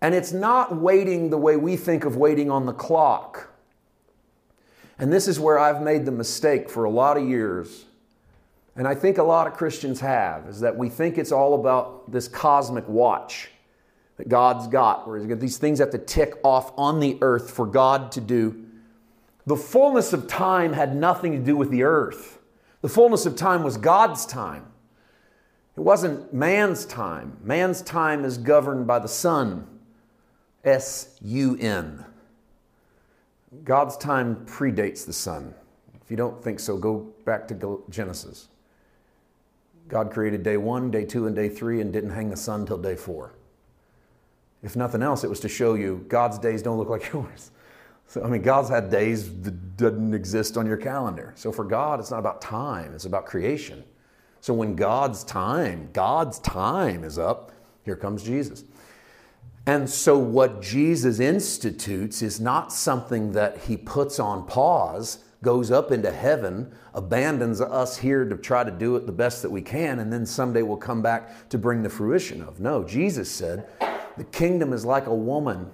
[0.00, 3.50] And it's not waiting the way we think of waiting on the clock.
[4.98, 7.84] And this is where I've made the mistake for a lot of years.
[8.76, 12.10] And I think a lot of Christians have, is that we think it's all about
[12.10, 13.50] this cosmic watch
[14.16, 18.12] that God's got, where these things have to tick off on the earth for God
[18.12, 18.66] to do.
[19.46, 22.38] The fullness of time had nothing to do with the earth.
[22.82, 24.66] The fullness of time was God's time.
[25.76, 27.38] It wasn't man's time.
[27.42, 29.66] Man's time is governed by the sun,
[30.64, 32.04] S U N.
[33.64, 35.54] God's time predates the sun.
[36.02, 38.48] If you don't think so, go back to Genesis.
[39.88, 42.78] God created day one, day two, and day three, and didn't hang the sun till
[42.78, 43.34] day four.
[44.62, 47.50] If nothing else, it was to show you God's days don't look like yours.
[48.06, 51.32] So, I mean, God's had days that didn't exist on your calendar.
[51.36, 53.84] So for God, it's not about time, it's about creation.
[54.40, 57.52] So when God's time, God's time is up,
[57.84, 58.64] here comes Jesus.
[59.70, 65.92] And so what Jesus institutes is not something that he puts on pause, goes up
[65.92, 70.00] into heaven, abandons us here to try to do it the best that we can,
[70.00, 72.58] and then someday we'll come back to bring the fruition of.
[72.58, 73.68] No, Jesus said,
[74.16, 75.70] the kingdom is like a woman.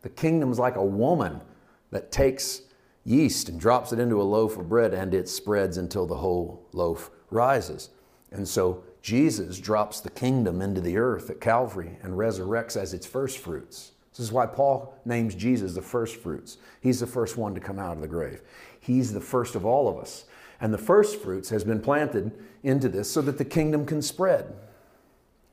[0.00, 1.42] The kingdom is like a woman
[1.90, 2.62] that takes
[3.04, 6.66] yeast and drops it into a loaf of bread and it spreads until the whole
[6.72, 7.90] loaf rises.
[8.32, 13.06] And so Jesus drops the kingdom into the earth at Calvary and resurrects as its
[13.06, 13.92] first fruits.
[14.10, 16.58] This is why Paul names Jesus the first fruits.
[16.80, 18.42] He's the first one to come out of the grave.
[18.80, 20.26] He's the first of all of us.
[20.60, 22.32] And the first fruits has been planted
[22.62, 24.52] into this so that the kingdom can spread.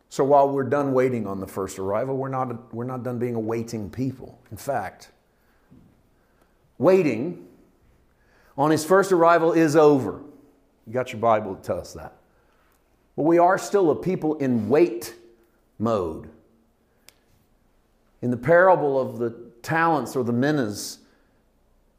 [0.10, 3.36] So while we're done waiting on the first arrival, we're not, we're not done being
[3.36, 4.38] a waiting people.
[4.52, 5.12] In fact,
[6.78, 7.48] waiting
[8.58, 10.22] on his first arrival is over.
[10.86, 12.17] You got your Bible to tell us that.
[13.18, 15.14] But we are still a people in wait
[15.78, 16.30] mode.
[18.22, 21.00] In the parable of the talents or the minas,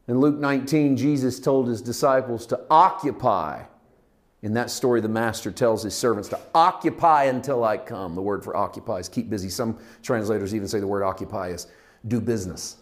[0.07, 3.65] in Luke 19, Jesus told his disciples to occupy
[4.41, 8.15] in that story, the master tells his servants to occupy until I come.
[8.15, 9.49] The word for occupy is keep busy.
[9.49, 11.67] Some translators even say the word occupy is
[12.07, 12.77] do business.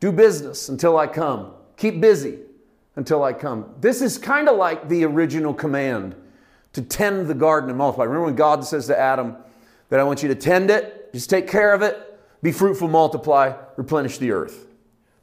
[0.00, 1.52] Do business until I come.
[1.76, 2.38] Keep busy
[2.96, 3.74] until I come.
[3.80, 6.14] This is kind of like the original command
[6.72, 8.04] to tend the garden and multiply.
[8.04, 9.36] Remember when God says to Adam
[9.88, 13.54] that I want you to tend it, just take care of it, be fruitful, multiply,
[13.76, 14.66] replenish the earth.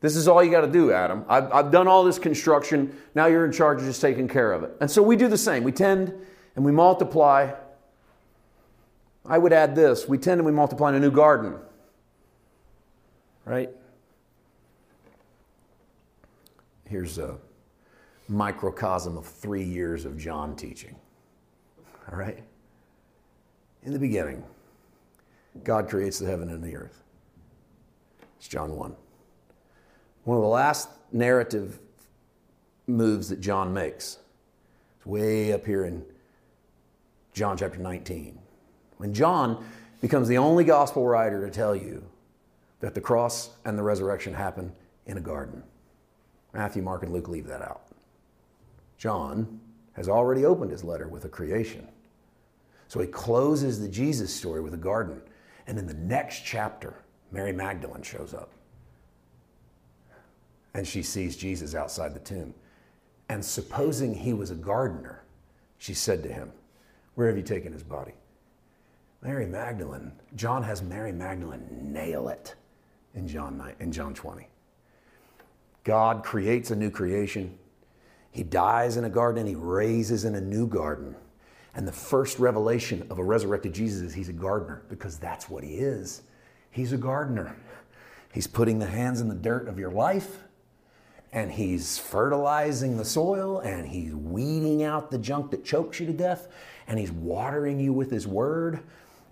[0.01, 1.25] This is all you got to do, Adam.
[1.27, 2.95] I've, I've done all this construction.
[3.15, 4.71] Now you're in charge of just taking care of it.
[4.79, 5.63] And so we do the same.
[5.63, 6.13] We tend
[6.55, 7.51] and we multiply.
[9.25, 11.55] I would add this we tend and we multiply in a new garden.
[13.45, 13.69] Right?
[16.85, 17.37] Here's a
[18.27, 20.95] microcosm of three years of John teaching.
[22.11, 22.43] All right?
[23.83, 24.43] In the beginning,
[25.63, 27.03] God creates the heaven and the earth.
[28.37, 28.95] It's John 1.
[30.23, 31.79] One of the last narrative
[32.87, 34.17] moves that John makes.
[34.97, 36.03] It's way up here in
[37.33, 38.39] John chapter 19.
[38.97, 39.63] When John
[40.01, 42.03] becomes the only gospel writer to tell you
[42.79, 44.71] that the cross and the resurrection happen
[45.05, 45.63] in a garden.
[46.53, 47.83] Matthew, Mark, and Luke leave that out.
[48.97, 49.59] John
[49.93, 51.87] has already opened his letter with a creation.
[52.89, 55.21] So he closes the Jesus story with a garden.
[55.67, 56.95] And in the next chapter,
[57.31, 58.51] Mary Magdalene shows up.
[60.73, 62.53] And she sees Jesus outside the tomb.
[63.29, 65.23] And supposing he was a gardener,
[65.77, 66.51] she said to him,
[67.13, 68.13] Where have you taken his body?
[69.21, 72.55] Mary Magdalene, John has Mary Magdalene nail it
[73.13, 74.47] in John, 9, in John 20.
[75.83, 77.55] God creates a new creation.
[78.31, 81.15] He dies in a garden and he raises in a new garden.
[81.75, 85.63] And the first revelation of a resurrected Jesus is he's a gardener because that's what
[85.63, 86.23] he is.
[86.71, 87.55] He's a gardener.
[88.33, 90.39] He's putting the hands in the dirt of your life
[91.31, 96.13] and he's fertilizing the soil and he's weeding out the junk that chokes you to
[96.13, 96.47] death
[96.87, 98.79] and he's watering you with his word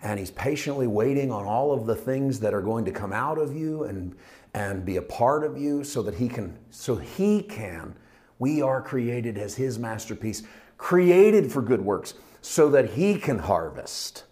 [0.03, 3.37] and he's patiently waiting on all of the things that are going to come out
[3.37, 4.15] of you and
[4.53, 7.95] and be a part of you so that he can so he can
[8.39, 10.43] we are created as his masterpiece
[10.77, 14.23] created for good works so that he can harvest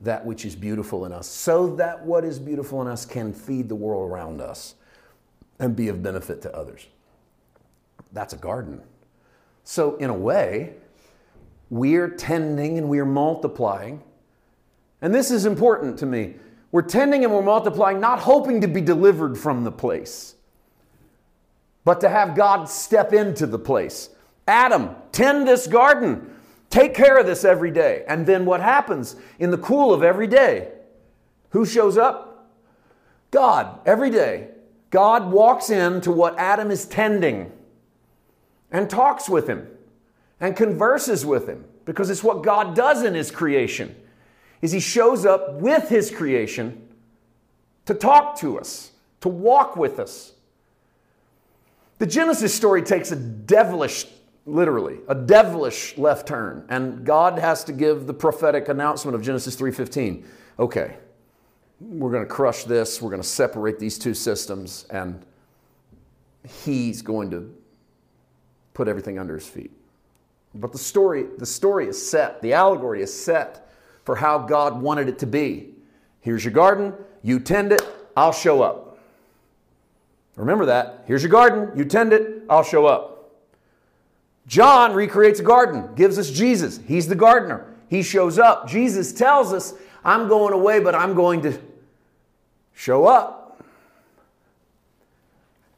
[0.00, 3.68] that which is beautiful in us so that what is beautiful in us can feed
[3.68, 4.74] the world around us
[5.58, 6.86] and be of benefit to others
[8.12, 8.80] that's a garden.
[9.64, 10.74] So, in a way,
[11.70, 14.02] we're tending and we're multiplying.
[15.00, 16.36] And this is important to me.
[16.70, 20.34] We're tending and we're multiplying, not hoping to be delivered from the place,
[21.84, 24.10] but to have God step into the place.
[24.46, 26.31] Adam, tend this garden.
[26.72, 28.02] Take care of this every day.
[28.08, 30.72] And then what happens in the cool of every day?
[31.50, 32.50] Who shows up?
[33.30, 34.48] God, every day.
[34.88, 37.52] God walks into what Adam is tending
[38.70, 39.68] and talks with him
[40.40, 43.94] and converses with him because it's what God does in his creation
[44.62, 46.88] is he shows up with his creation
[47.84, 50.32] to talk to us, to walk with us.
[51.98, 54.06] The Genesis story takes a devilish
[54.44, 59.56] literally a devilish left turn and God has to give the prophetic announcement of Genesis
[59.56, 60.24] 3:15.
[60.58, 60.96] Okay.
[61.80, 65.24] We're going to crush this, we're going to separate these two systems and
[66.64, 67.52] he's going to
[68.74, 69.72] put everything under his feet.
[70.54, 73.70] But the story, the story is set, the allegory is set
[74.04, 75.70] for how God wanted it to be.
[76.20, 77.82] Here's your garden, you tend it,
[78.16, 78.98] I'll show up.
[80.36, 81.04] Remember that.
[81.06, 83.11] Here's your garden, you tend it, I'll show up.
[84.46, 86.80] John recreates a garden, gives us Jesus.
[86.86, 87.74] He's the gardener.
[87.88, 88.68] He shows up.
[88.68, 89.74] Jesus tells us,
[90.04, 91.58] I'm going away, but I'm going to
[92.74, 93.62] show up.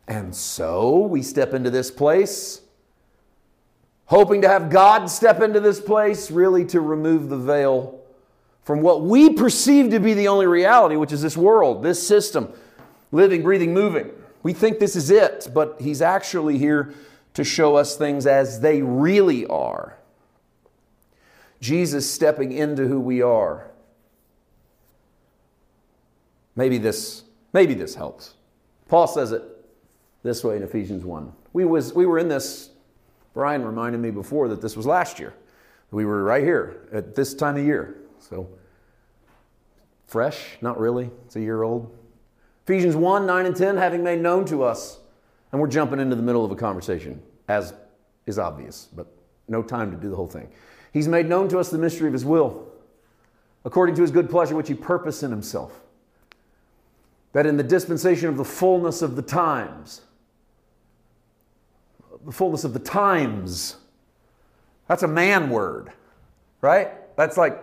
[0.07, 2.61] And so we step into this place
[4.07, 8.01] hoping to have God step into this place, really to remove the veil
[8.63, 12.53] from what we perceive to be the only reality, which is this world, this system,
[13.13, 14.11] living, breathing, moving.
[14.43, 16.95] We think this is it, but He's actually here
[17.35, 19.99] to show us things as they really are.
[21.61, 23.71] Jesus stepping into who we are.
[26.57, 28.35] Maybe this, maybe this helps.
[28.89, 29.43] Paul says it
[30.23, 31.33] this way in Ephesians 1.
[31.53, 32.71] We, was, we were in this
[33.35, 35.35] Brian reminded me before that this was last year.
[35.91, 37.97] We were right here at this time of year.
[38.21, 38.49] So,
[40.07, 40.57] fresh?
[40.61, 41.11] Not really.
[41.27, 41.95] It's a year old.
[42.65, 44.99] Ephesians 1 9 and 10, having made known to us.
[45.55, 47.75] And we're jumping into the middle of a conversation, as
[48.27, 49.07] is obvious, but
[49.47, 50.49] no time to do the whole thing.
[50.93, 52.67] He's made known to us the mystery of his will,
[53.65, 55.81] according to his good pleasure, which he purposed in himself.
[57.35, 60.01] That in the dispensation of the fullness of the times,
[62.27, 63.77] the fullness of the times.
[64.89, 65.93] That's a man word,
[66.63, 66.91] right?
[67.17, 67.63] That's like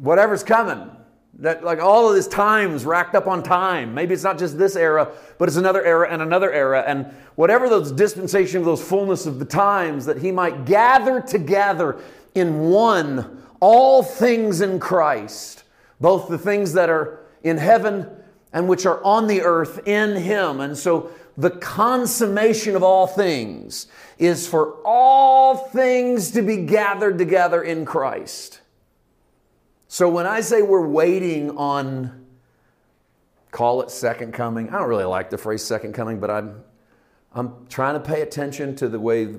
[0.00, 0.90] whatever's coming.
[1.38, 3.94] That like all of this times racked up on time.
[3.94, 6.82] Maybe it's not just this era, but it's another era and another era.
[6.86, 12.00] And whatever those dispensation of those fullness of the times, that he might gather together
[12.34, 15.64] in one all things in Christ,
[16.00, 18.08] both the things that are in heaven
[18.52, 20.60] and which are on the earth in him.
[20.60, 23.86] And so the consummation of all things
[24.18, 28.60] is for all things to be gathered together in Christ.
[29.88, 32.26] So when I say we're waiting on,
[33.50, 36.62] call it second coming, I don't really like the phrase second coming, but I'm,
[37.32, 39.34] I'm trying to pay attention to the way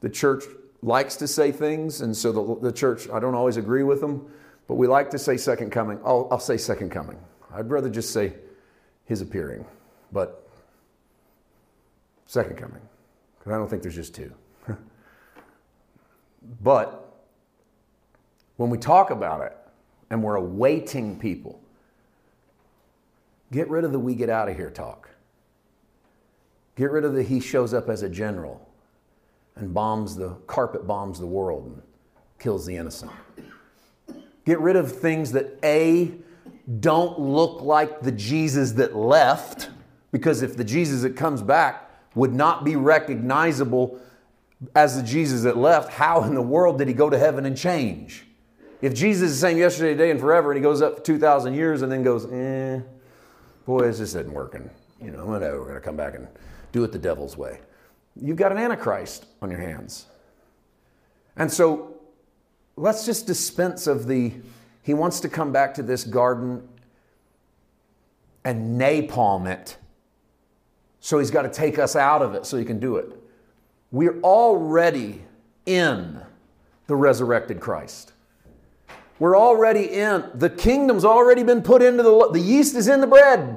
[0.00, 0.44] the church
[0.82, 2.00] likes to say things.
[2.00, 4.30] And so the, the church, I don't always agree with them,
[4.68, 5.98] but we like to say second coming.
[6.04, 7.18] I'll, I'll say second coming.
[7.52, 8.34] I'd rather just say
[9.04, 9.66] his appearing.
[10.12, 10.42] But
[12.32, 12.80] Second coming.
[13.38, 14.32] Because I don't think there's just two.
[16.62, 17.14] but
[18.56, 19.54] when we talk about it
[20.12, 21.58] and we're awaiting people,
[23.50, 25.08] get rid of the we get out of here talk.
[26.76, 28.68] Get rid of the he shows up as a general
[29.56, 31.82] and bombs the carpet bombs the world and
[32.38, 33.10] kills the innocent.
[34.44, 36.12] Get rid of things that A
[36.80, 39.70] don't look like the Jesus that left,
[40.10, 43.98] because if the Jesus that comes back would not be recognizable
[44.74, 47.56] as the Jesus that left, how in the world did he go to heaven and
[47.56, 48.26] change?
[48.82, 51.54] If Jesus is the same yesterday, today, and forever, and he goes up for 2,000
[51.54, 52.80] years and then goes, eh,
[53.64, 54.68] boy, this just isn't working.
[55.00, 56.26] You know, whatever, we're going to come back and
[56.72, 57.60] do it the devil's way.
[58.20, 60.06] You've got an Antichrist on your hands.
[61.36, 61.96] And so
[62.76, 64.32] let's just dispense of the,
[64.82, 66.68] he wants to come back to this garden
[68.44, 69.76] and napalm it.
[70.98, 73.12] So he's got to take us out of it so he can do it.
[73.92, 75.22] We're already
[75.66, 76.20] in
[76.88, 78.12] the resurrected Christ.
[79.22, 83.06] We're already in, the kingdom's already been put into the, the yeast is in the
[83.06, 83.56] bread.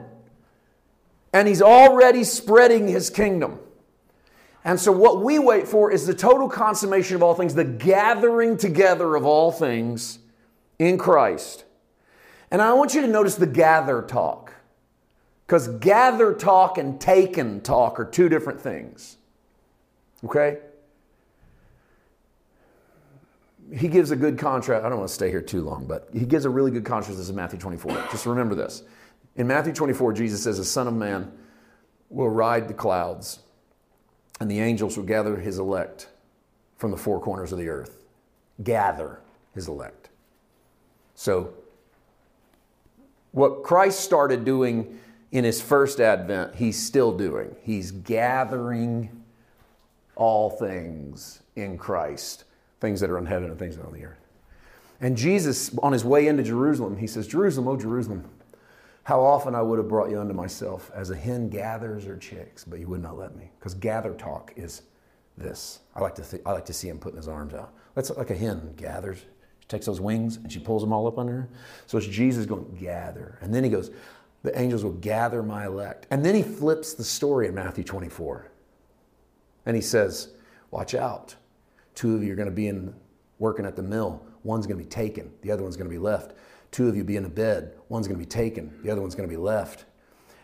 [1.34, 3.58] And he's already spreading his kingdom.
[4.64, 8.58] And so, what we wait for is the total consummation of all things, the gathering
[8.58, 10.20] together of all things
[10.78, 11.66] in Christ.
[12.52, 14.54] And I want you to notice the gather talk.
[15.48, 19.18] Because gather talk and taken talk are two different things.
[20.24, 20.60] Okay?
[23.74, 24.86] He gives a good contrast.
[24.86, 27.18] I don't want to stay here too long, but he gives a really good contrast.
[27.18, 28.08] This is Matthew 24.
[28.12, 28.84] Just remember this.
[29.36, 31.32] In Matthew 24, Jesus says, The Son of Man
[32.10, 33.40] will ride the clouds
[34.40, 36.10] and the angels will gather his elect
[36.78, 38.04] from the four corners of the earth.
[38.64, 39.20] Gather
[39.54, 40.10] his elect.
[41.16, 41.54] So,
[43.32, 45.00] what Christ started doing
[45.32, 47.56] in his first advent, he's still doing.
[47.62, 49.24] He's gathering
[50.16, 52.45] all things in Christ,
[52.80, 54.20] things that are in heaven and things that are on the earth.
[55.02, 58.30] And Jesus, on his way into Jerusalem, he says, Jerusalem, oh Jerusalem,
[59.04, 62.64] how often I would have brought you unto myself as a hen gathers her chicks,
[62.64, 63.52] but you would not let me.
[63.60, 64.84] Because gather talk is
[65.38, 65.80] this.
[65.96, 67.74] I like to th- I like to see him putting his arms out.
[67.94, 69.20] That's like a hen gathers.
[69.60, 71.50] She takes those wings and she pulls them all up under her.
[71.88, 73.38] So it's Jesus going, gather.
[73.42, 73.92] And then he goes,
[74.46, 76.06] the angels will gather my elect.
[76.12, 78.50] And then he flips the story in Matthew 24.
[79.66, 80.30] And he says,
[80.72, 81.36] Watch out.
[81.96, 82.94] Two of you are going to be in
[83.40, 84.22] working at the mill.
[84.44, 86.34] One's going to be taken, the other one's going to be left.
[86.72, 87.74] Two of you be in a bed.
[87.90, 89.86] One's going to be taken, the other one's going to be left.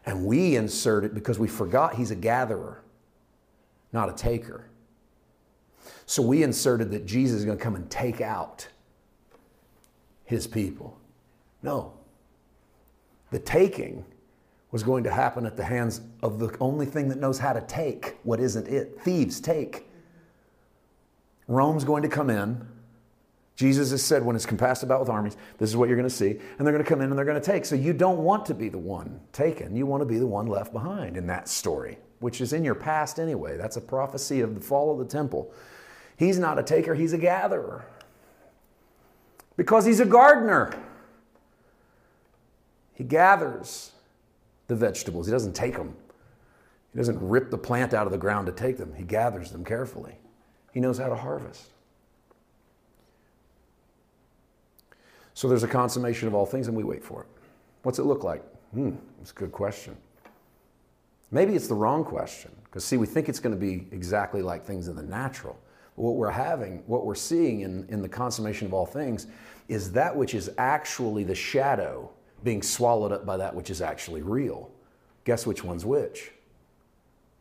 [0.06, 2.84] And we insert it because we forgot he's a gatherer,
[3.94, 4.66] not a taker.
[6.06, 8.68] So we inserted that Jesus is going to come and take out
[10.26, 10.98] his people.
[11.62, 11.94] No.
[13.30, 14.06] The taking
[14.72, 17.62] was going to happen at the hands of the only thing that knows how to
[17.62, 19.00] take what isn't it.
[19.02, 19.88] Thieves take.
[21.52, 22.68] Rome's going to come in
[23.62, 26.16] Jesus has said when it's compassed about with armies, this is what you're going to
[26.16, 27.64] see, and they're going to come in and they're going to take.
[27.64, 29.76] So you don't want to be the one taken.
[29.76, 32.74] You want to be the one left behind in that story, which is in your
[32.74, 33.58] past anyway.
[33.58, 35.54] That's a prophecy of the fall of the temple.
[36.18, 37.86] He's not a taker, he's a gatherer.
[39.58, 40.74] Because he's a gardener.
[42.94, 43.92] He gathers
[44.68, 45.96] the vegetables, he doesn't take them.
[46.94, 49.64] He doesn't rip the plant out of the ground to take them, he gathers them
[49.64, 50.16] carefully.
[50.72, 51.68] He knows how to harvest.
[55.34, 57.28] So there's a consummation of all things, and we wait for it.
[57.84, 58.44] What's it look like?
[58.74, 58.92] Hmm,
[59.22, 59.96] it's a good question.
[61.32, 64.66] Maybe it's the wrong question, because see, we think it's going to be exactly like
[64.66, 65.58] things in the natural.
[65.96, 69.28] But what we're having, what we're seeing in, in the consummation of all things,
[69.68, 72.10] is that which is actually the shadow
[72.44, 74.70] being swallowed up by that which is actually real.
[75.24, 76.32] Guess which one's which?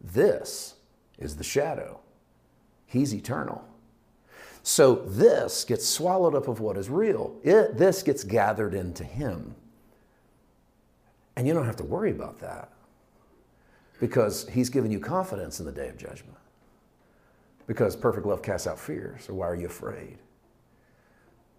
[0.01, 0.74] This
[1.18, 2.01] is the shadow.
[2.91, 3.64] He's eternal.
[4.64, 7.36] So this gets swallowed up of what is real.
[7.45, 9.55] It, this gets gathered into him.
[11.36, 12.68] And you don't have to worry about that
[14.01, 16.36] because he's given you confidence in the day of judgment.
[17.68, 20.18] Because perfect love casts out fear, so why are you afraid?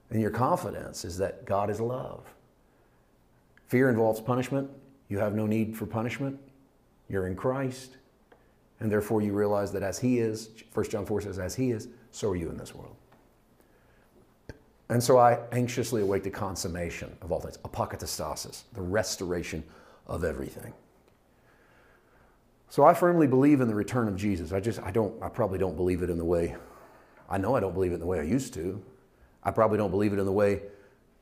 [0.09, 2.25] And your confidence is that God is love.
[3.67, 4.69] Fear involves punishment.
[5.07, 6.37] You have no need for punishment.
[7.07, 7.95] You're in Christ.
[8.81, 11.87] And therefore you realize that as He is, 1 John 4 says, as He is,
[12.11, 12.95] so are you in this world.
[14.89, 19.63] And so I anxiously await the consummation of all things, apokatastasis, the restoration
[20.07, 20.73] of everything.
[22.69, 24.51] So I firmly believe in the return of Jesus.
[24.51, 26.55] I just, I don't, I probably don't believe it in the way,
[27.29, 28.81] I know I don't believe it in the way I used to.
[29.43, 30.63] I probably don't believe it in the way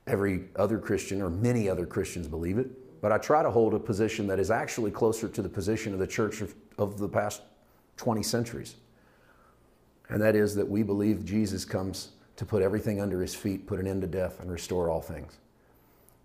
[0.08, 2.72] every other Christian or many other Christians believe it.
[3.02, 6.00] But I try to hold a position that is actually closer to the position of
[6.00, 7.42] the church of, of the past
[7.98, 8.76] 20 centuries.
[10.10, 13.80] And that is that we believe Jesus comes to put everything under his feet, put
[13.80, 15.38] an end to death, and restore all things.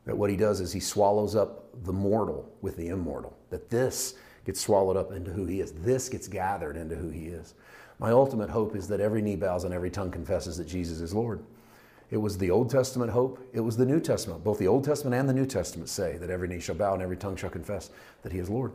[0.07, 3.37] That what he does is he swallows up the mortal with the immortal.
[3.51, 4.14] That this
[4.45, 5.72] gets swallowed up into who he is.
[5.72, 7.55] This gets gathered into who he is.
[7.99, 11.14] My ultimate hope is that every knee bows and every tongue confesses that Jesus is
[11.14, 11.43] Lord.
[12.14, 14.44] It was the Old Testament hope, it was the New Testament.
[14.44, 17.02] Both the Old Testament and the New Testament say that every knee shall bow and
[17.02, 17.90] every tongue shall confess
[18.22, 18.70] that he is Lord.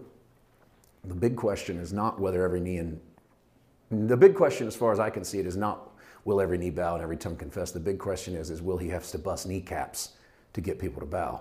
[1.06, 3.00] The big question is not whether every knee and
[3.92, 5.90] the big question, as far as I can see it, is not
[6.26, 7.72] will every knee bow and every tongue confess.
[7.72, 10.16] The big question is, is will he have to bust kneecaps
[10.52, 11.40] to get people to bow?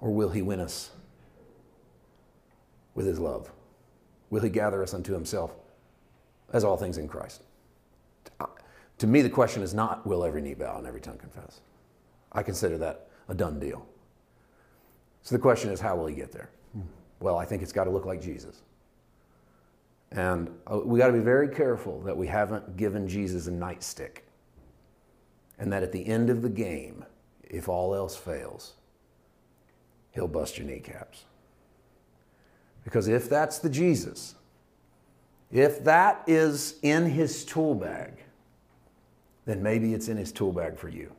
[0.00, 0.92] Or will he win us
[2.94, 3.50] with his love?
[4.30, 5.50] Will he gather us unto himself
[6.52, 7.42] as all things in Christ?
[8.98, 11.60] To me, the question is not will every knee bow and every tongue confess.
[12.30, 13.86] I consider that a done deal.
[15.22, 16.50] So the question is, how will he get there?
[17.20, 18.62] Well, I think it's got to look like Jesus.
[20.10, 24.18] And uh, we got to be very careful that we haven't given Jesus a nightstick.
[25.58, 27.04] And that at the end of the game,
[27.44, 28.74] if all else fails,
[30.10, 31.24] he'll bust your kneecaps.
[32.84, 34.34] Because if that's the Jesus,
[35.52, 38.21] if that is in his tool bag,
[39.44, 41.12] then maybe it's in his tool bag for you.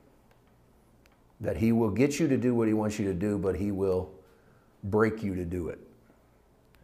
[1.42, 3.72] That he will get you to do what he wants you to do, but he
[3.72, 4.12] will
[4.86, 5.80] break you to do it.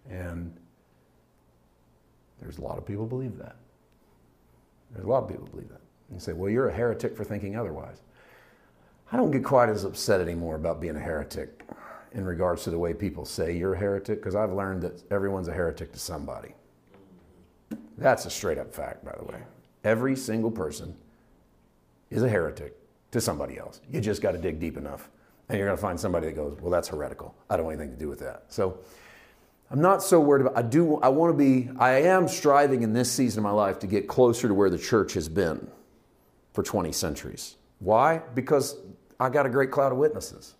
[0.09, 0.53] And
[2.41, 3.55] there's a lot of people believe that.
[4.91, 5.81] There's a lot of people believe that.
[6.11, 8.01] You say, well, you're a heretic for thinking otherwise.
[9.11, 11.63] I don't get quite as upset anymore about being a heretic
[12.13, 15.47] in regards to the way people say you're a heretic, because I've learned that everyone's
[15.47, 16.55] a heretic to somebody.
[17.97, 19.43] That's a straight up fact, by the way.
[19.83, 20.95] Every single person
[22.09, 22.75] is a heretic
[23.11, 23.81] to somebody else.
[23.89, 25.09] You just got to dig deep enough.
[25.47, 27.35] And you're going to find somebody that goes, well, that's heretical.
[27.49, 28.43] I don't want anything to do with that.
[28.49, 28.79] So
[29.71, 32.93] I'm not so worried about, I do, I want to be, I am striving in
[32.93, 35.67] this season of my life to get closer to where the church has been
[36.53, 37.55] for 20 centuries.
[37.79, 38.21] Why?
[38.35, 38.75] Because
[39.19, 40.55] I got a great cloud of witnesses.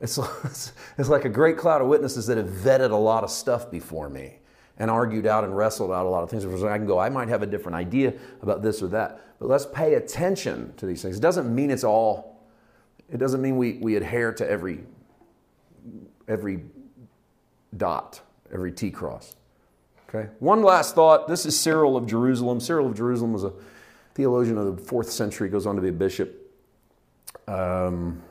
[0.00, 0.18] It's,
[0.98, 4.10] it's like a great cloud of witnesses that have vetted a lot of stuff before
[4.10, 4.39] me
[4.80, 6.44] and argued out and wrestled out a lot of things.
[6.64, 9.66] I can go, I might have a different idea about this or that, but let's
[9.66, 11.18] pay attention to these things.
[11.18, 12.42] It doesn't mean it's all,
[13.12, 14.80] it doesn't mean we, we adhere to every,
[16.26, 16.62] every
[17.76, 18.22] dot,
[18.52, 19.36] every T cross.
[20.08, 20.30] Okay?
[20.38, 21.28] One last thought.
[21.28, 22.58] This is Cyril of Jerusalem.
[22.58, 23.52] Cyril of Jerusalem was a
[24.14, 26.34] theologian of the fourth century, goes on to be a bishop.
[27.46, 28.22] Um,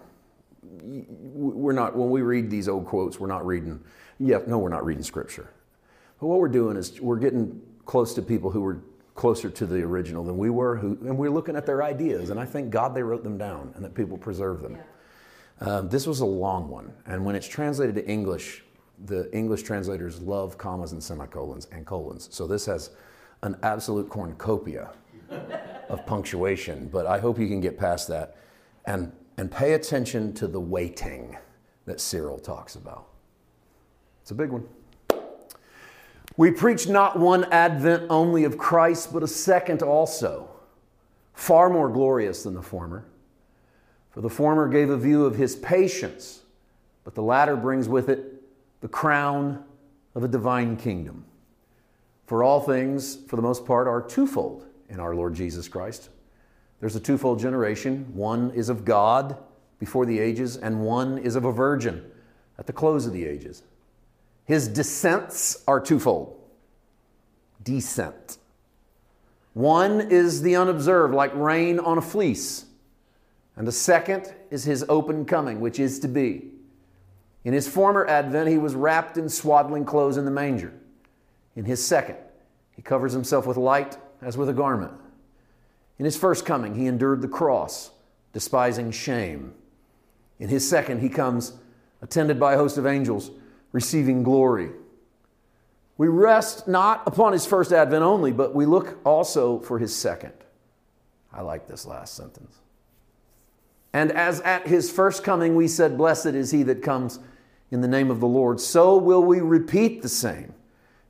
[0.82, 3.80] we're not, when we read these old quotes, we're not reading,
[4.20, 5.52] yeah, no, we're not reading scripture.
[6.20, 8.82] But what we're doing is we're getting close to people who were
[9.16, 12.30] closer to the original than we were, who, and we're looking at their ideas.
[12.30, 14.78] And I thank God they wrote them down and that people preserve them.
[14.78, 15.68] Yeah.
[15.68, 16.94] Um, this was a long one.
[17.06, 18.64] And when it's translated to English,
[19.06, 22.30] the English translators love commas and semicolons and colons.
[22.32, 22.92] So this has
[23.44, 24.92] an absolute cornucopia
[25.90, 26.88] of punctuation.
[26.88, 28.38] But I hope you can get past that
[28.86, 31.38] and, and pay attention to the waiting
[31.86, 33.08] that Cyril talks about.
[34.22, 34.66] It's a big one.
[36.40, 40.50] We preach not one advent only of Christ, but a second also,
[41.34, 43.04] far more glorious than the former.
[44.12, 46.44] For the former gave a view of his patience,
[47.04, 48.42] but the latter brings with it
[48.80, 49.66] the crown
[50.16, 51.26] of a divine kingdom.
[52.26, 56.08] For all things, for the most part, are twofold in our Lord Jesus Christ.
[56.80, 59.36] There's a twofold generation one is of God
[59.78, 62.10] before the ages, and one is of a virgin
[62.58, 63.64] at the close of the ages.
[64.50, 66.36] His descents are twofold
[67.64, 68.40] descent.
[69.54, 72.66] One is the unobserved, like rain on a fleece.
[73.56, 76.50] And the second is his open coming, which is to be.
[77.44, 80.74] In his former advent, he was wrapped in swaddling clothes in the manger.
[81.56, 82.18] In his second,
[82.76, 84.94] he covers himself with light as with a garment.
[86.00, 87.92] In his first coming, he endured the cross,
[88.34, 89.54] despising shame.
[90.40, 91.54] In his second, he comes
[92.02, 93.30] attended by a host of angels
[93.72, 94.72] receiving glory.
[95.98, 100.34] We rest not upon his first advent only, but we look also for his second.
[101.34, 102.56] I like this last sentence.
[103.94, 107.20] And as at his first coming we said, Blessed is he that comes
[107.72, 110.54] in the name of the Lord, so will we repeat the same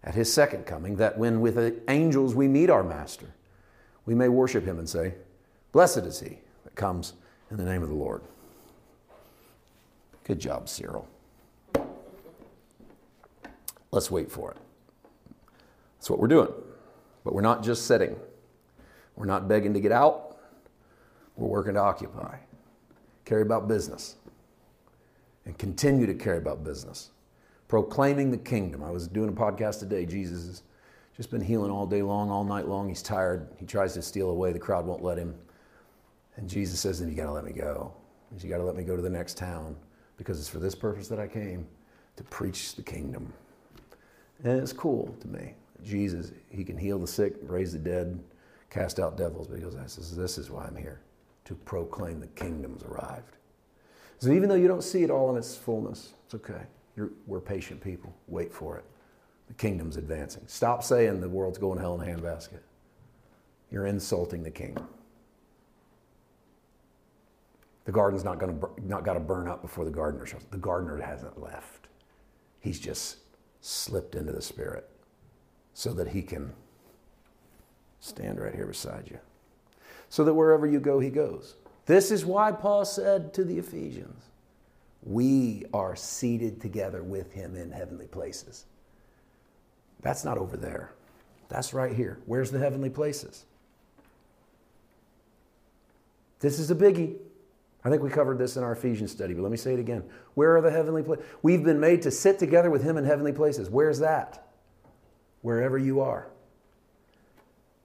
[0.04, 3.28] at his second coming, that when with angels we meet our master,
[4.06, 5.14] we may worship him and say,
[5.72, 7.14] Blessed is he that comes
[7.52, 8.22] in the name of the Lord.
[10.24, 11.08] Good job, Cyril.
[13.92, 14.58] Let's wait for it.
[15.98, 16.50] That's what we're doing.
[17.24, 18.18] But we're not just sitting,
[19.16, 20.38] we're not begging to get out,
[21.36, 22.38] we're working to occupy.
[23.26, 24.16] Carry about business
[25.46, 27.12] and continue to carry about business.
[27.68, 28.84] proclaiming the kingdom.
[28.84, 30.06] I was doing a podcast today.
[30.06, 30.64] Jesus has
[31.16, 32.90] just been healing all day long, all night long.
[32.90, 33.48] He's tired.
[33.58, 34.52] He tries to steal away.
[34.54, 35.36] The crowd won't let him.
[36.36, 37.94] And Jesus says, Then you got to let me go.
[38.42, 39.76] You got to let me go to the next town
[40.18, 41.68] because it's for this purpose that I came
[42.18, 43.32] to preach the kingdom.
[44.44, 45.54] And it's cool to me.
[45.84, 48.20] Jesus, he can heal the sick, raise the dead,
[48.70, 51.02] cast out devils, but he goes, this is, why I'm here,
[51.46, 53.38] to proclaim the kingdom's arrived.
[54.20, 56.64] So even though you don't see it all in its fullness, it's okay.
[56.96, 58.14] You're, we're patient people.
[58.28, 58.84] Wait for it.
[59.48, 60.44] The kingdom's advancing.
[60.48, 62.60] Stop saying the world's going to hell in a handbasket.
[63.72, 64.88] You're insulting the kingdom.
[67.86, 70.42] The garden's not going to not got to burn up before the gardener shows.
[70.52, 71.88] The gardener hasn't left.
[72.60, 73.18] He's just
[73.62, 74.90] slipped into the spirit
[75.74, 76.54] so that he can
[78.00, 79.20] stand right here beside you.
[80.10, 81.56] So that wherever you go, he goes.
[81.86, 84.24] This is why Paul said to the Ephesians,
[85.04, 88.66] We are seated together with him in heavenly places.
[90.02, 90.92] That's not over there.
[91.50, 92.20] That's right here.
[92.26, 93.46] Where's the heavenly places?
[96.40, 97.18] This is a biggie.
[97.84, 100.04] I think we covered this in our Ephesians study, but let me say it again.
[100.34, 101.26] Where are the heavenly places?
[101.42, 103.70] We've been made to sit together with Him in heavenly places.
[103.70, 104.50] Where's that?
[105.42, 106.28] Wherever you are.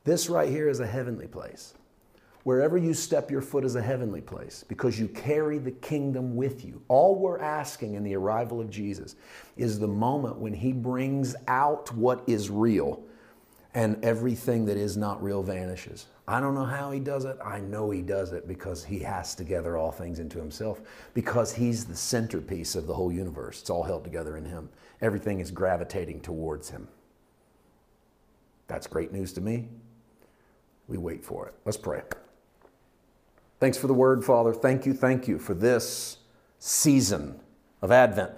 [0.02, 1.74] This right here is a heavenly place.
[2.42, 6.64] Wherever you step your foot is a heavenly place because you carry the kingdom with
[6.64, 6.82] you.
[6.88, 9.16] All we're asking in the arrival of Jesus
[9.56, 13.02] is the moment when He brings out what is real
[13.74, 16.06] and everything that is not real vanishes.
[16.28, 17.36] I don't know how he does it.
[17.44, 20.80] I know he does it because he has to gather all things into himself,
[21.12, 23.60] because he's the centerpiece of the whole universe.
[23.60, 24.68] It's all held together in him.
[25.00, 26.88] Everything is gravitating towards him.
[28.68, 29.68] That's great news to me.
[30.86, 31.54] We wait for it.
[31.64, 32.02] Let's pray.
[33.60, 34.54] Thanks for the word, Father.
[34.54, 36.18] Thank you, thank you for this
[36.58, 37.40] season
[37.82, 38.30] of Advent.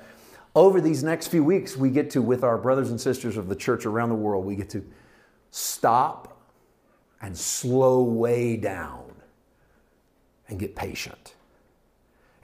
[0.55, 3.57] Over these next few weeks, we get to, with our brothers and sisters of the
[3.57, 4.84] church around the world, we get to
[5.57, 6.39] stop
[7.23, 9.11] and slow way down
[10.49, 11.35] and get patient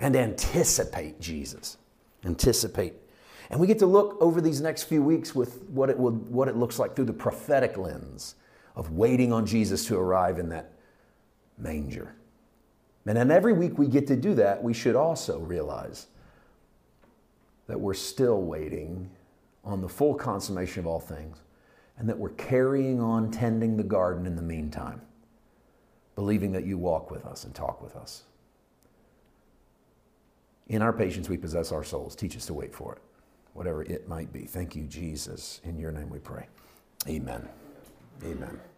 [0.00, 1.76] and anticipate Jesus.
[2.24, 2.94] Anticipate.
[3.50, 6.48] And we get to look over these next few weeks with what it, would, what
[6.48, 8.36] it looks like through the prophetic lens
[8.76, 10.72] of waiting on Jesus to arrive in that
[11.58, 12.14] manger.
[13.04, 16.06] And then every week we get to do that, we should also realize
[17.66, 19.10] that we're still waiting
[19.64, 21.41] on the full consummation of all things
[22.02, 25.00] and that we're carrying on tending the garden in the meantime,
[26.16, 28.24] believing that you walk with us and talk with us.
[30.66, 32.16] In our patience, we possess our souls.
[32.16, 33.02] Teach us to wait for it,
[33.54, 34.46] whatever it might be.
[34.46, 35.60] Thank you, Jesus.
[35.62, 36.48] In your name we pray.
[37.06, 37.48] Amen.
[38.24, 38.71] Amen.